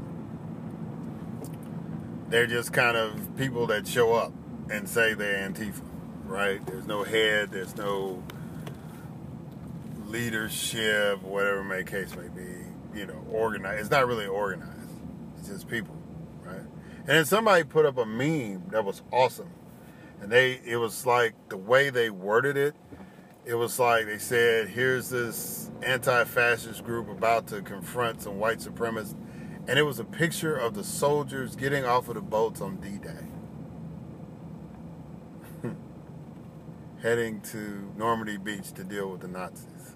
They're 2.29 2.47
just 2.47 2.73
kind 2.73 2.97
of 2.97 3.37
people 3.37 3.67
that 3.69 3.87
show 3.87 4.15
up 4.15 4.33
and 4.71 4.89
say 4.89 5.15
they're 5.15 5.49
Antifa, 5.49 5.83
right? 6.25 6.65
There's 6.67 6.87
no 6.87 7.05
head. 7.05 7.51
There's 7.51 7.77
no 7.77 8.23
leadership, 10.07 11.23
whatever 11.23 11.65
may 11.65 11.85
case 11.85 12.15
may 12.15 12.29
be. 12.29 12.99
You 12.99 13.07
know, 13.07 13.25
organized. 13.31 13.81
It's 13.81 13.91
not 13.91 14.07
really 14.07 14.27
organized. 14.27 14.73
It's 15.39 15.49
just 15.49 15.69
people, 15.69 15.97
right? 16.43 16.57
And 16.57 17.07
then 17.07 17.25
somebody 17.25 17.65
put 17.65 17.87
up 17.87 17.99
a 17.99 18.07
meme 18.07 18.69
that 18.71 18.85
was 18.85 19.03
awesome 19.13 19.51
and 20.21 20.31
they 20.31 20.61
it 20.65 20.77
was 20.77 21.07
like 21.07 21.35
the 21.49 21.57
way 21.57 21.91
they 21.91 22.11
worded 22.11 22.57
it 22.57 22.75
it 23.45 23.55
was 23.55 23.79
like 23.79 24.07
they 24.07 24.19
said 24.19 24.69
here's 24.69 25.09
this 25.11 25.71
anti-fascist 25.83 26.85
group 26.85 27.09
about 27.09 27.47
to 27.47 27.63
confront 27.63 28.23
some 28.23 28.39
white 28.39 28.59
supremacists 28.59 29.15
and 29.69 29.79
it 29.79 29.83
was 29.83 30.01
a 30.01 30.05
picture 30.05 30.57
of 30.57 30.75
the 30.75 30.83
soldiers 30.83 31.55
getting 31.55 31.85
off 31.85 32.09
of 32.09 32.15
the 32.15 32.21
boats 32.21 32.61
on 32.61 32.77
d-day 32.77 33.29
heading 37.03 37.41
to 37.41 37.93
normandy 37.97 38.37
beach 38.37 38.73
to 38.73 38.83
deal 38.83 39.11
with 39.11 39.21
the 39.21 39.29
nazis 39.29 39.95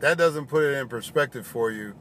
that 0.00 0.18
doesn't 0.18 0.46
put 0.46 0.64
it 0.64 0.76
in 0.76 0.88
perspective 0.88 1.46
for 1.46 1.70
you 1.70 1.94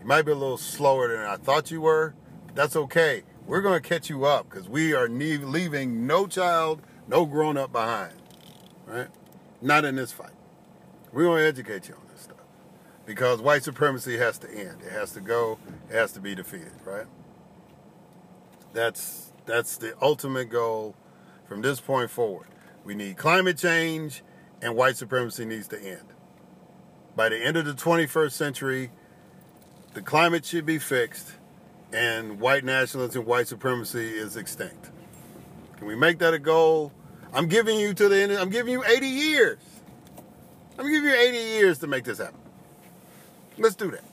you 0.00 0.06
might 0.06 0.22
be 0.22 0.32
a 0.32 0.34
little 0.34 0.58
slower 0.58 1.08
than 1.08 1.24
i 1.24 1.36
thought 1.36 1.70
you 1.70 1.80
were 1.80 2.14
that's 2.54 2.76
okay 2.76 3.22
we're 3.50 3.62
going 3.62 3.82
to 3.82 3.88
catch 3.88 4.08
you 4.08 4.26
up 4.26 4.48
because 4.48 4.68
we 4.68 4.94
are 4.94 5.08
leaving 5.08 6.06
no 6.06 6.28
child, 6.28 6.82
no 7.08 7.26
grown 7.26 7.56
up 7.56 7.72
behind. 7.72 8.14
Right? 8.86 9.08
Not 9.60 9.84
in 9.84 9.96
this 9.96 10.12
fight. 10.12 10.30
We're 11.12 11.24
going 11.24 11.42
to 11.42 11.48
educate 11.48 11.88
you 11.88 11.94
on 11.94 12.00
stuff 12.02 12.09
because 13.10 13.42
white 13.42 13.64
supremacy 13.64 14.16
has 14.18 14.38
to 14.38 14.48
end. 14.48 14.82
It 14.86 14.92
has 14.92 15.10
to 15.14 15.20
go. 15.20 15.58
It 15.88 15.96
has 15.96 16.12
to 16.12 16.20
be 16.20 16.36
defeated. 16.36 16.70
Right? 16.84 17.08
That's 18.72 19.32
that's 19.46 19.78
the 19.78 19.94
ultimate 20.00 20.48
goal 20.48 20.94
from 21.48 21.60
this 21.60 21.80
point 21.80 22.08
forward. 22.08 22.46
We 22.84 22.94
need 22.94 23.16
climate 23.16 23.58
change, 23.58 24.22
and 24.62 24.76
white 24.76 24.96
supremacy 24.96 25.44
needs 25.44 25.66
to 25.68 25.82
end. 25.82 26.04
By 27.16 27.30
the 27.30 27.44
end 27.44 27.56
of 27.56 27.64
the 27.64 27.72
21st 27.72 28.30
century, 28.30 28.92
the 29.94 30.02
climate 30.02 30.44
should 30.44 30.64
be 30.64 30.78
fixed 30.78 31.32
and 31.92 32.38
white 32.38 32.64
nationalism, 32.64 33.24
white 33.24 33.48
supremacy 33.48 34.06
is 34.06 34.36
extinct. 34.36 34.92
Can 35.78 35.88
we 35.88 35.96
make 35.96 36.20
that 36.20 36.32
a 36.32 36.38
goal? 36.38 36.92
I'm 37.32 37.48
giving 37.48 37.80
you 37.80 37.92
to 37.92 38.08
the 38.08 38.16
end. 38.16 38.32
I'm 38.34 38.50
giving 38.50 38.72
you 38.72 38.84
80 38.84 39.06
years. 39.08 39.58
I'm 40.78 40.88
giving 40.88 41.10
you 41.10 41.16
80 41.16 41.36
years 41.36 41.78
to 41.78 41.88
make 41.88 42.04
this 42.04 42.18
happen. 42.18 42.39
Let's 43.60 43.74
do 43.74 43.90
that. 43.90 44.04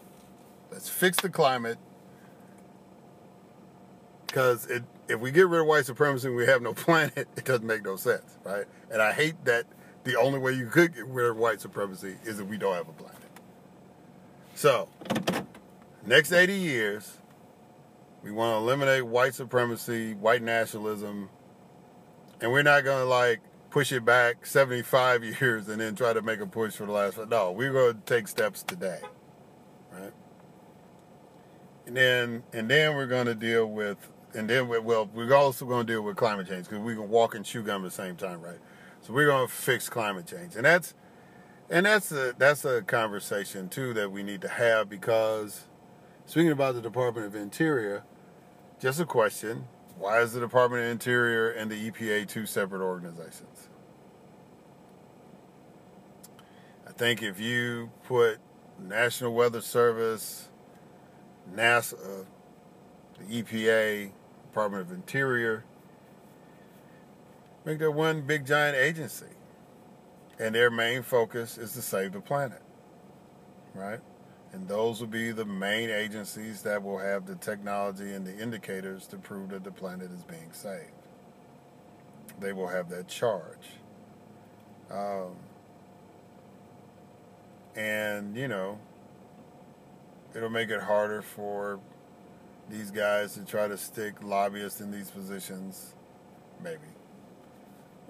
Let's 0.72 0.90
fix 0.90 1.18
the 1.22 1.30
climate. 1.30 1.78
Because 4.28 4.68
if 5.08 5.20
we 5.20 5.32
get 5.32 5.48
rid 5.48 5.62
of 5.62 5.68
white 5.68 5.86
supremacy 5.86 6.28
and 6.28 6.36
we 6.36 6.46
have 6.46 6.62
no 6.62 6.74
planet, 6.76 7.28
it 7.36 7.46
doesn't 7.46 7.66
make 7.66 7.84
no 7.84 7.96
sense, 7.96 8.38
right? 8.44 8.66
And 8.92 9.02
I 9.02 9.14
hate 9.14 9.44
that 9.46 9.66
the 10.04 10.18
only 10.18 10.38
way 10.38 10.52
you 10.52 10.68
could 10.68 10.94
get 10.94 11.06
rid 11.08 11.28
of 11.28 11.38
white 11.38 11.62
supremacy 11.62 12.18
is 12.26 12.40
if 12.40 12.48
we 12.48 12.58
don't 12.58 12.76
have 12.76 12.90
a 12.90 12.94
planet. 12.94 13.18
So, 14.54 14.90
next 16.06 16.34
80 16.34 16.54
years, 16.54 17.18
we 18.24 18.32
want 18.32 18.54
to 18.54 18.58
eliminate 18.58 19.06
white 19.06 19.34
supremacy, 19.34 20.14
white 20.14 20.42
nationalism, 20.42 21.30
and 22.42 22.52
we're 22.52 22.64
not 22.64 22.84
going 22.84 23.00
to 23.00 23.06
like 23.06 23.40
push 23.70 23.92
it 23.92 24.04
back 24.04 24.46
75 24.46 25.24
years 25.42 25.70
and 25.70 25.80
then 25.80 25.96
try 25.96 26.12
to 26.12 26.22
make 26.22 26.40
a 26.42 26.48
push 26.48 26.74
for 26.74 26.86
the 26.86 26.92
last. 26.92 27.18
No, 27.30 27.52
we're 27.52 27.72
going 27.72 27.96
to 27.96 28.02
take 28.02 28.28
steps 28.28 28.64
today, 28.64 29.00
right? 30.00 30.14
And 31.86 31.96
then 31.98 32.44
and 32.54 32.70
then 32.70 32.96
we're 32.96 33.08
going 33.08 33.28
to 33.28 33.36
deal 33.36 33.66
with 33.66 33.98
and 34.34 34.50
then 34.50 34.68
we, 34.68 34.80
well 34.80 35.10
we're 35.14 35.34
also 35.34 35.66
going 35.66 35.88
to 35.88 35.94
deal 35.94 36.02
with 36.02 36.16
climate 36.18 36.48
change 36.48 36.66
because 36.66 36.84
we 36.84 36.96
can 36.96 37.10
walk 37.10 37.36
and 37.36 37.46
chew 37.46 37.64
gum 37.64 37.84
at 37.84 37.92
the 37.92 37.96
same 37.96 38.16
time, 38.16 38.42
right? 38.42 38.60
So 39.02 39.14
we're 39.14 39.28
going 39.28 39.48
to 39.48 39.54
fix 39.54 39.90
climate 39.90 40.28
change, 40.28 40.56
and 40.56 40.66
that's 40.66 40.94
and 41.70 41.86
that's 41.86 42.12
a 42.12 42.34
that's 42.38 42.66
a 42.66 42.82
conversation 42.82 43.70
too 43.70 43.94
that 43.94 44.12
we 44.12 44.24
need 44.24 44.42
to 44.42 44.50
have 44.50 44.90
because 44.90 45.68
Speaking 46.28 46.52
about 46.52 46.76
the 46.76 46.82
Department 46.82 47.26
of 47.26 47.36
Interior, 47.36 48.04
just 48.82 49.00
a 49.00 49.06
question. 49.06 49.70
Why 49.98 50.20
is 50.20 50.34
the 50.34 50.42
Department 50.42 50.84
of 50.84 50.90
Interior 50.90 51.50
and 51.50 51.72
the 51.72 51.90
EPA 51.90 52.28
two 52.28 52.46
separate 52.46 52.82
organizations? 52.82 53.70
I 56.86 56.92
think 56.92 57.24
if 57.24 57.40
you 57.40 57.92
put 58.04 58.40
National 58.80 59.34
Weather 59.34 59.62
Service, 59.62 60.48
NASA, 61.54 62.26
the 63.18 63.44
EPA, 63.44 64.12
Department 64.44 64.84
of 64.84 64.92
Interior, 64.92 65.64
make 67.66 67.80
that 67.80 67.92
one 67.92 68.22
big 68.22 68.46
giant 68.46 68.78
agency. 68.78 69.26
And 70.40 70.54
their 70.54 70.70
main 70.70 71.02
focus 71.02 71.58
is 71.58 71.74
to 71.74 71.82
save 71.82 72.14
the 72.14 72.22
planet. 72.22 72.62
Right? 73.74 74.00
And 74.54 74.68
those 74.68 75.00
will 75.00 75.08
be 75.08 75.32
the 75.32 75.46
main 75.46 75.90
agencies 75.90 76.62
that 76.62 76.82
will 76.82 77.00
have 77.00 77.26
the 77.26 77.36
technology 77.36 78.14
and 78.14 78.26
the 78.26 78.38
indicators 78.38 79.08
to 79.08 79.18
prove 79.18 79.50
that 79.50 79.64
the 79.64 79.72
planet 79.72 80.12
is 80.12 80.24
being 80.24 80.52
saved. 80.52 80.92
They 82.40 82.54
will 82.54 82.68
have 82.68 82.90
that 82.90 83.08
charge. 83.08 83.70
Um, 84.92 85.36
and, 87.78 88.36
you 88.36 88.48
know, 88.48 88.80
it'll 90.36 90.50
make 90.50 90.70
it 90.70 90.82
harder 90.82 91.22
for 91.22 91.80
these 92.70 92.92
guys 92.92 93.36
to 93.36 93.46
try 93.46 93.68
to 93.68 93.78
stick 93.78 94.22
lobbyists 94.24 94.82
in 94.82 94.92
these 94.92 95.12
positions, 95.12 95.94
maybe, 96.62 96.88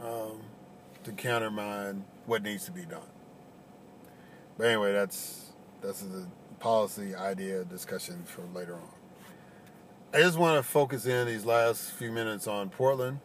um, 0.01 0.41
to 1.03 1.11
countermine 1.11 2.05
what 2.25 2.41
needs 2.41 2.65
to 2.65 2.71
be 2.71 2.85
done. 2.85 3.01
But 4.57 4.67
anyway, 4.67 4.93
that's 4.93 5.51
that's 5.81 6.01
the 6.01 6.25
policy 6.59 7.13
idea 7.13 7.63
discussion 7.63 8.23
for 8.23 8.41
later 8.55 8.73
on. 8.73 8.89
I 10.13 10.19
just 10.19 10.37
want 10.37 10.57
to 10.57 10.63
focus 10.63 11.05
in 11.05 11.27
these 11.27 11.45
last 11.45 11.91
few 11.91 12.11
minutes 12.11 12.47
on 12.47 12.69
Portland. 12.69 13.19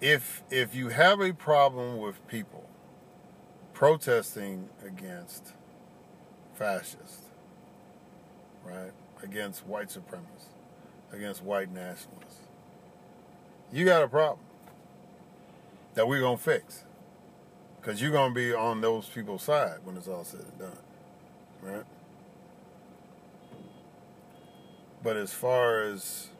If 0.00 0.42
if 0.50 0.74
you 0.74 0.88
have 0.88 1.20
a 1.20 1.32
problem 1.32 1.98
with 1.98 2.26
people 2.26 2.65
protesting 3.76 4.70
against 4.82 5.52
fascists, 6.54 7.26
right? 8.64 8.92
Against 9.22 9.66
white 9.66 9.88
supremacists, 9.88 10.48
against 11.12 11.42
white 11.42 11.70
nationalists, 11.70 12.40
you 13.70 13.84
got 13.84 14.02
a 14.02 14.08
problem 14.08 14.46
that 15.92 16.08
we're 16.08 16.20
gonna 16.20 16.38
fix. 16.38 16.84
Because 17.78 18.02
you're 18.02 18.10
going 18.10 18.30
to 18.30 18.34
be 18.34 18.52
on 18.52 18.80
those 18.80 19.06
people's 19.06 19.44
side 19.44 19.76
when 19.84 19.96
it's 19.96 20.08
all 20.08 20.24
said 20.24 20.40
and 20.40 20.58
done. 20.58 20.78
Right? 21.62 21.84
But 25.04 25.16
as 25.16 25.32
far 25.32 25.82
as 25.82 26.30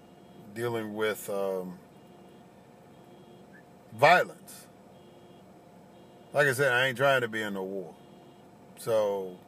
dealing 0.57 0.97
with 0.97 1.31
um, 1.31 1.79
violence, 3.95 4.66
like 6.37 6.49
I 6.49 6.53
said, 6.53 6.71
I 6.71 6.89
ain't 6.89 6.99
trying 6.99 7.23
to 7.23 7.29
be 7.29 7.41
in 7.41 7.55
no 7.55 7.63
war. 7.63 7.95
So 8.77 9.39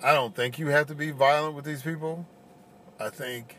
I 0.00 0.12
don't 0.12 0.32
think 0.32 0.60
you 0.60 0.68
have 0.68 0.86
to 0.86 0.94
be 0.94 1.10
violent 1.10 1.56
with 1.56 1.64
these 1.64 1.82
people. 1.82 2.24
I 3.00 3.10
think 3.10 3.56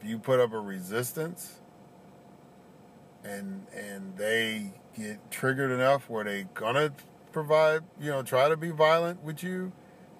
if 0.00 0.08
you 0.08 0.18
put 0.18 0.40
up 0.40 0.54
a 0.54 0.58
resistance 0.58 1.58
and 3.22 3.66
and 3.76 4.16
they 4.16 4.72
get 4.96 5.30
triggered 5.30 5.70
enough 5.70 6.08
where 6.08 6.24
they 6.24 6.46
gonna 6.54 6.94
provide, 7.32 7.82
you 8.00 8.08
know, 8.08 8.22
try 8.22 8.48
to 8.48 8.56
be 8.56 8.70
violent 8.70 9.22
with 9.22 9.42
you, 9.42 9.72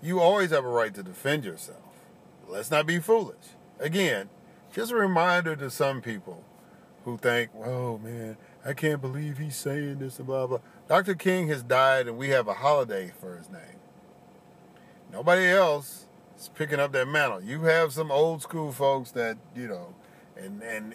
you 0.03 0.21
always 0.21 0.51
have 0.51 0.67
a 0.67 0.69
right 0.69 0.93
to 0.93 1.03
defend 1.03 1.47
yourself. 1.47 1.79
Let's 2.47 2.71
not 2.71 2.85
be 2.85 2.99
foolish. 2.99 3.57
Again, 3.81 4.29
just 4.75 4.93
a 4.93 4.97
reminder 4.97 5.57
to 5.57 5.71
some 5.71 6.03
people 6.03 6.45
who 7.07 7.17
think, 7.17 7.53
"Oh 7.57 7.97
man, 7.97 8.37
I 8.65 8.73
can't 8.73 9.01
believe 9.01 9.39
he's 9.39 9.57
saying 9.57 9.99
this 9.99 10.19
and 10.19 10.27
blah 10.27 10.47
blah." 10.47 10.59
Dr. 10.89 11.15
King 11.15 11.49
has 11.49 11.63
died, 11.63 12.09
and 12.09 12.17
we 12.17 12.31
have 12.31 12.49
a 12.49 12.55
holiday 12.55 13.13
for 13.21 13.37
his 13.37 13.49
name. 13.51 13.79
Nobody 15.13 15.47
else 15.47 16.07
is 16.39 16.51
picking 16.55 16.81
up 16.81 16.93
that 16.93 17.09
mantle. 17.09 17.43
You 17.43 17.63
have 17.63 17.93
some 17.93 18.11
old 18.11 18.43
school 18.43 18.73
folks 18.73 19.11
that 19.13 19.39
you 19.55 19.69
know, 19.69 19.95
and 20.37 20.63
and 20.63 20.95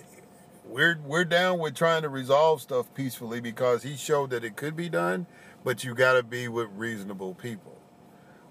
we're 0.66 0.98
we're 1.06 1.26
down 1.26 1.60
with 1.60 1.76
trying 1.76 2.04
to 2.04 2.10
resolve 2.10 2.62
stuff 2.62 2.94
peacefully 2.94 3.42
because 3.42 3.84
he 3.84 3.96
showed 3.96 4.30
that 4.32 4.44
it 4.44 4.56
could 4.56 4.76
be 4.76 4.90
done, 4.90 5.26
but 5.64 5.84
you 5.84 5.94
got 5.94 6.14
to 6.14 6.24
be 6.24 6.48
with 6.48 6.70
reasonable 6.76 7.34
people, 7.34 7.78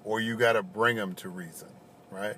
or 0.05 0.21
you 0.21 0.37
got 0.37 0.53
to 0.53 0.63
bring 0.63 0.97
them 0.97 1.15
to 1.17 1.29
reason, 1.29 1.69
right? 2.11 2.37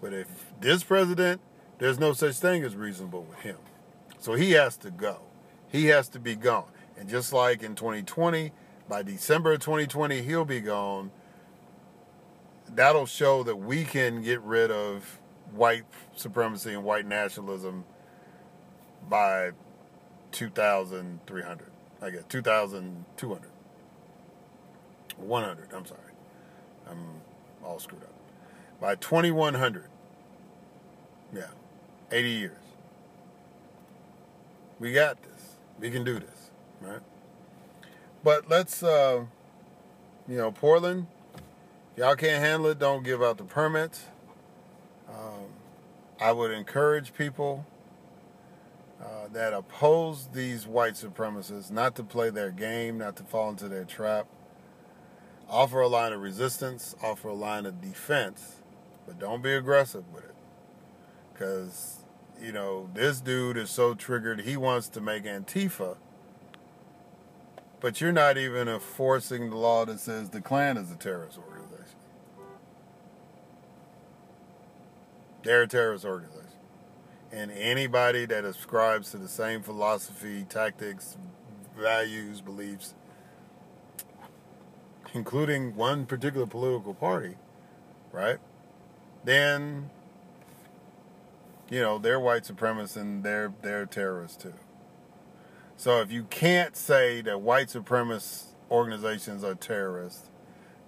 But 0.00 0.12
if 0.12 0.52
this 0.60 0.84
president, 0.84 1.40
there's 1.78 1.98
no 1.98 2.12
such 2.12 2.36
thing 2.36 2.62
as 2.62 2.76
reasonable 2.76 3.22
with 3.24 3.40
him, 3.40 3.58
so 4.18 4.34
he 4.34 4.52
has 4.52 4.76
to 4.78 4.90
go. 4.90 5.27
He 5.70 5.86
has 5.86 6.08
to 6.10 6.18
be 6.18 6.34
gone, 6.34 6.70
and 6.96 7.08
just 7.08 7.32
like 7.32 7.62
in 7.62 7.74
2020, 7.74 8.52
by 8.88 9.02
December 9.02 9.52
of 9.52 9.60
2020, 9.60 10.22
he'll 10.22 10.44
be 10.44 10.60
gone. 10.60 11.10
That'll 12.74 13.06
show 13.06 13.42
that 13.42 13.56
we 13.56 13.84
can 13.84 14.22
get 14.22 14.40
rid 14.42 14.70
of 14.70 15.20
white 15.52 15.84
supremacy 16.16 16.72
and 16.72 16.84
white 16.84 17.06
nationalism 17.06 17.84
by 19.08 19.50
2,300. 20.32 21.70
I 22.00 22.10
guess 22.10 22.24
2,200. 22.28 23.50
100, 25.16 25.68
I'm 25.74 25.86
sorry. 25.86 26.00
I'm 26.88 27.20
all 27.64 27.78
screwed 27.78 28.02
up. 28.02 28.14
By 28.80 28.94
2100. 28.94 29.84
Yeah. 31.34 31.42
80 32.10 32.28
years. 32.30 32.52
We 34.78 34.92
got 34.92 35.20
this. 35.22 35.37
We 35.80 35.90
can 35.90 36.04
do 36.04 36.18
this, 36.18 36.50
right? 36.80 37.00
But 38.24 38.48
let's, 38.48 38.82
uh, 38.82 39.24
you 40.26 40.36
know, 40.36 40.50
Portland, 40.50 41.06
y'all 41.96 42.16
can't 42.16 42.42
handle 42.42 42.70
it, 42.70 42.78
don't 42.78 43.04
give 43.04 43.22
out 43.22 43.38
the 43.38 43.44
permits. 43.44 44.06
Um, 45.08 45.46
I 46.20 46.32
would 46.32 46.50
encourage 46.50 47.14
people 47.14 47.64
uh, 49.00 49.28
that 49.32 49.52
oppose 49.52 50.28
these 50.32 50.66
white 50.66 50.94
supremacists 50.94 51.70
not 51.70 51.94
to 51.94 52.02
play 52.02 52.30
their 52.30 52.50
game, 52.50 52.98
not 52.98 53.16
to 53.16 53.22
fall 53.22 53.48
into 53.50 53.68
their 53.68 53.84
trap. 53.84 54.26
Offer 55.48 55.80
a 55.80 55.88
line 55.88 56.12
of 56.12 56.20
resistance, 56.20 56.94
offer 57.02 57.28
a 57.28 57.34
line 57.34 57.64
of 57.64 57.80
defense, 57.80 58.56
but 59.06 59.18
don't 59.18 59.42
be 59.42 59.54
aggressive 59.54 60.04
with 60.12 60.24
it. 60.24 60.34
Because, 61.32 61.97
you 62.40 62.52
know, 62.52 62.88
this 62.94 63.20
dude 63.20 63.56
is 63.56 63.70
so 63.70 63.94
triggered, 63.94 64.40
he 64.40 64.56
wants 64.56 64.88
to 64.90 65.00
make 65.00 65.24
Antifa, 65.24 65.96
but 67.80 68.00
you're 68.00 68.12
not 68.12 68.36
even 68.36 68.68
enforcing 68.68 69.50
the 69.50 69.56
law 69.56 69.84
that 69.84 70.00
says 70.00 70.30
the 70.30 70.40
Klan 70.40 70.76
is 70.76 70.90
a 70.90 70.96
terrorist 70.96 71.38
organization. 71.38 71.98
They're 75.42 75.62
a 75.62 75.68
terrorist 75.68 76.04
organization 76.04 76.48
and 77.32 77.50
anybody 77.50 78.24
that 78.26 78.44
ascribes 78.44 79.10
to 79.10 79.18
the 79.18 79.28
same 79.28 79.62
philosophy, 79.62 80.44
tactics, 80.48 81.16
values, 81.76 82.40
beliefs, 82.40 82.94
including 85.14 85.76
one 85.76 86.06
particular 86.06 86.46
political 86.46 86.94
party, 86.94 87.36
right? 88.12 88.38
Then 89.24 89.90
you 91.70 91.80
know, 91.80 91.98
they're 91.98 92.20
white 92.20 92.44
supremacists 92.44 92.96
and 92.96 93.22
they're 93.22 93.52
they're 93.62 93.86
terrorists 93.86 94.42
too. 94.42 94.54
So 95.76 96.00
if 96.00 96.10
you 96.10 96.24
can't 96.24 96.76
say 96.76 97.20
that 97.22 97.40
white 97.40 97.68
supremacist 97.68 98.46
organizations 98.70 99.44
are 99.44 99.54
terrorists, 99.54 100.30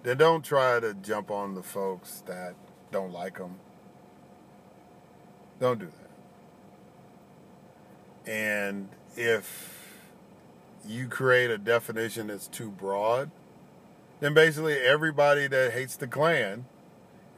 then 0.03 0.17
don't 0.17 0.45
try 0.45 0.81
to 0.81 0.95
jump 0.95 1.31
on 1.31 1.55
the 1.55 1.63
folks 1.63 2.23
that 2.27 2.55
don't 2.91 3.13
like 3.13 3.39
them. 3.39 3.61
Don't 5.61 5.79
do 5.79 5.87
that. 8.25 8.31
And 8.31 8.89
if 9.17 10.01
you 10.87 11.07
create 11.09 11.51
a 11.51 11.59
definition 11.59 12.29
that's 12.29 12.49
too 12.49 12.71
broad, 12.71 13.31
then 14.21 14.35
basically 14.35 14.75
everybody 14.79 15.47
that 15.47 15.73
hates 15.73 15.97
the 15.97 16.07
Klan, 16.07 16.65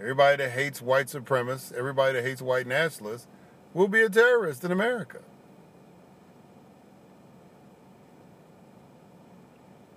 everybody 0.01 0.45
that 0.45 0.51
hates 0.51 0.81
white 0.81 1.07
supremacists, 1.07 1.73
everybody 1.73 2.15
that 2.15 2.25
hates 2.25 2.41
white 2.41 2.67
nationalists 2.67 3.27
will 3.75 3.89
be 3.89 4.03
a 4.03 4.09
terrorist 4.09 4.65
in 4.65 4.73
America. 4.73 5.21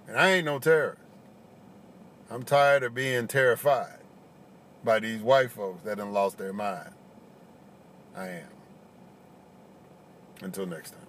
And 0.08 0.18
I 0.18 0.32
ain't 0.32 0.46
no 0.46 0.60
terrorist. 0.60 1.02
I'm 2.30 2.44
tired 2.44 2.84
of 2.84 2.94
being 2.94 3.28
terrified 3.28 4.00
by 4.84 5.00
these 5.00 5.22
white 5.22 5.52
folks 5.52 5.84
that 5.84 5.98
have 5.98 6.10
lost 6.10 6.38
their 6.38 6.54
mind. 6.54 6.92
I 8.16 8.28
am. 8.28 8.48
Until 10.42 10.66
next 10.66 10.92
time. 10.92 11.05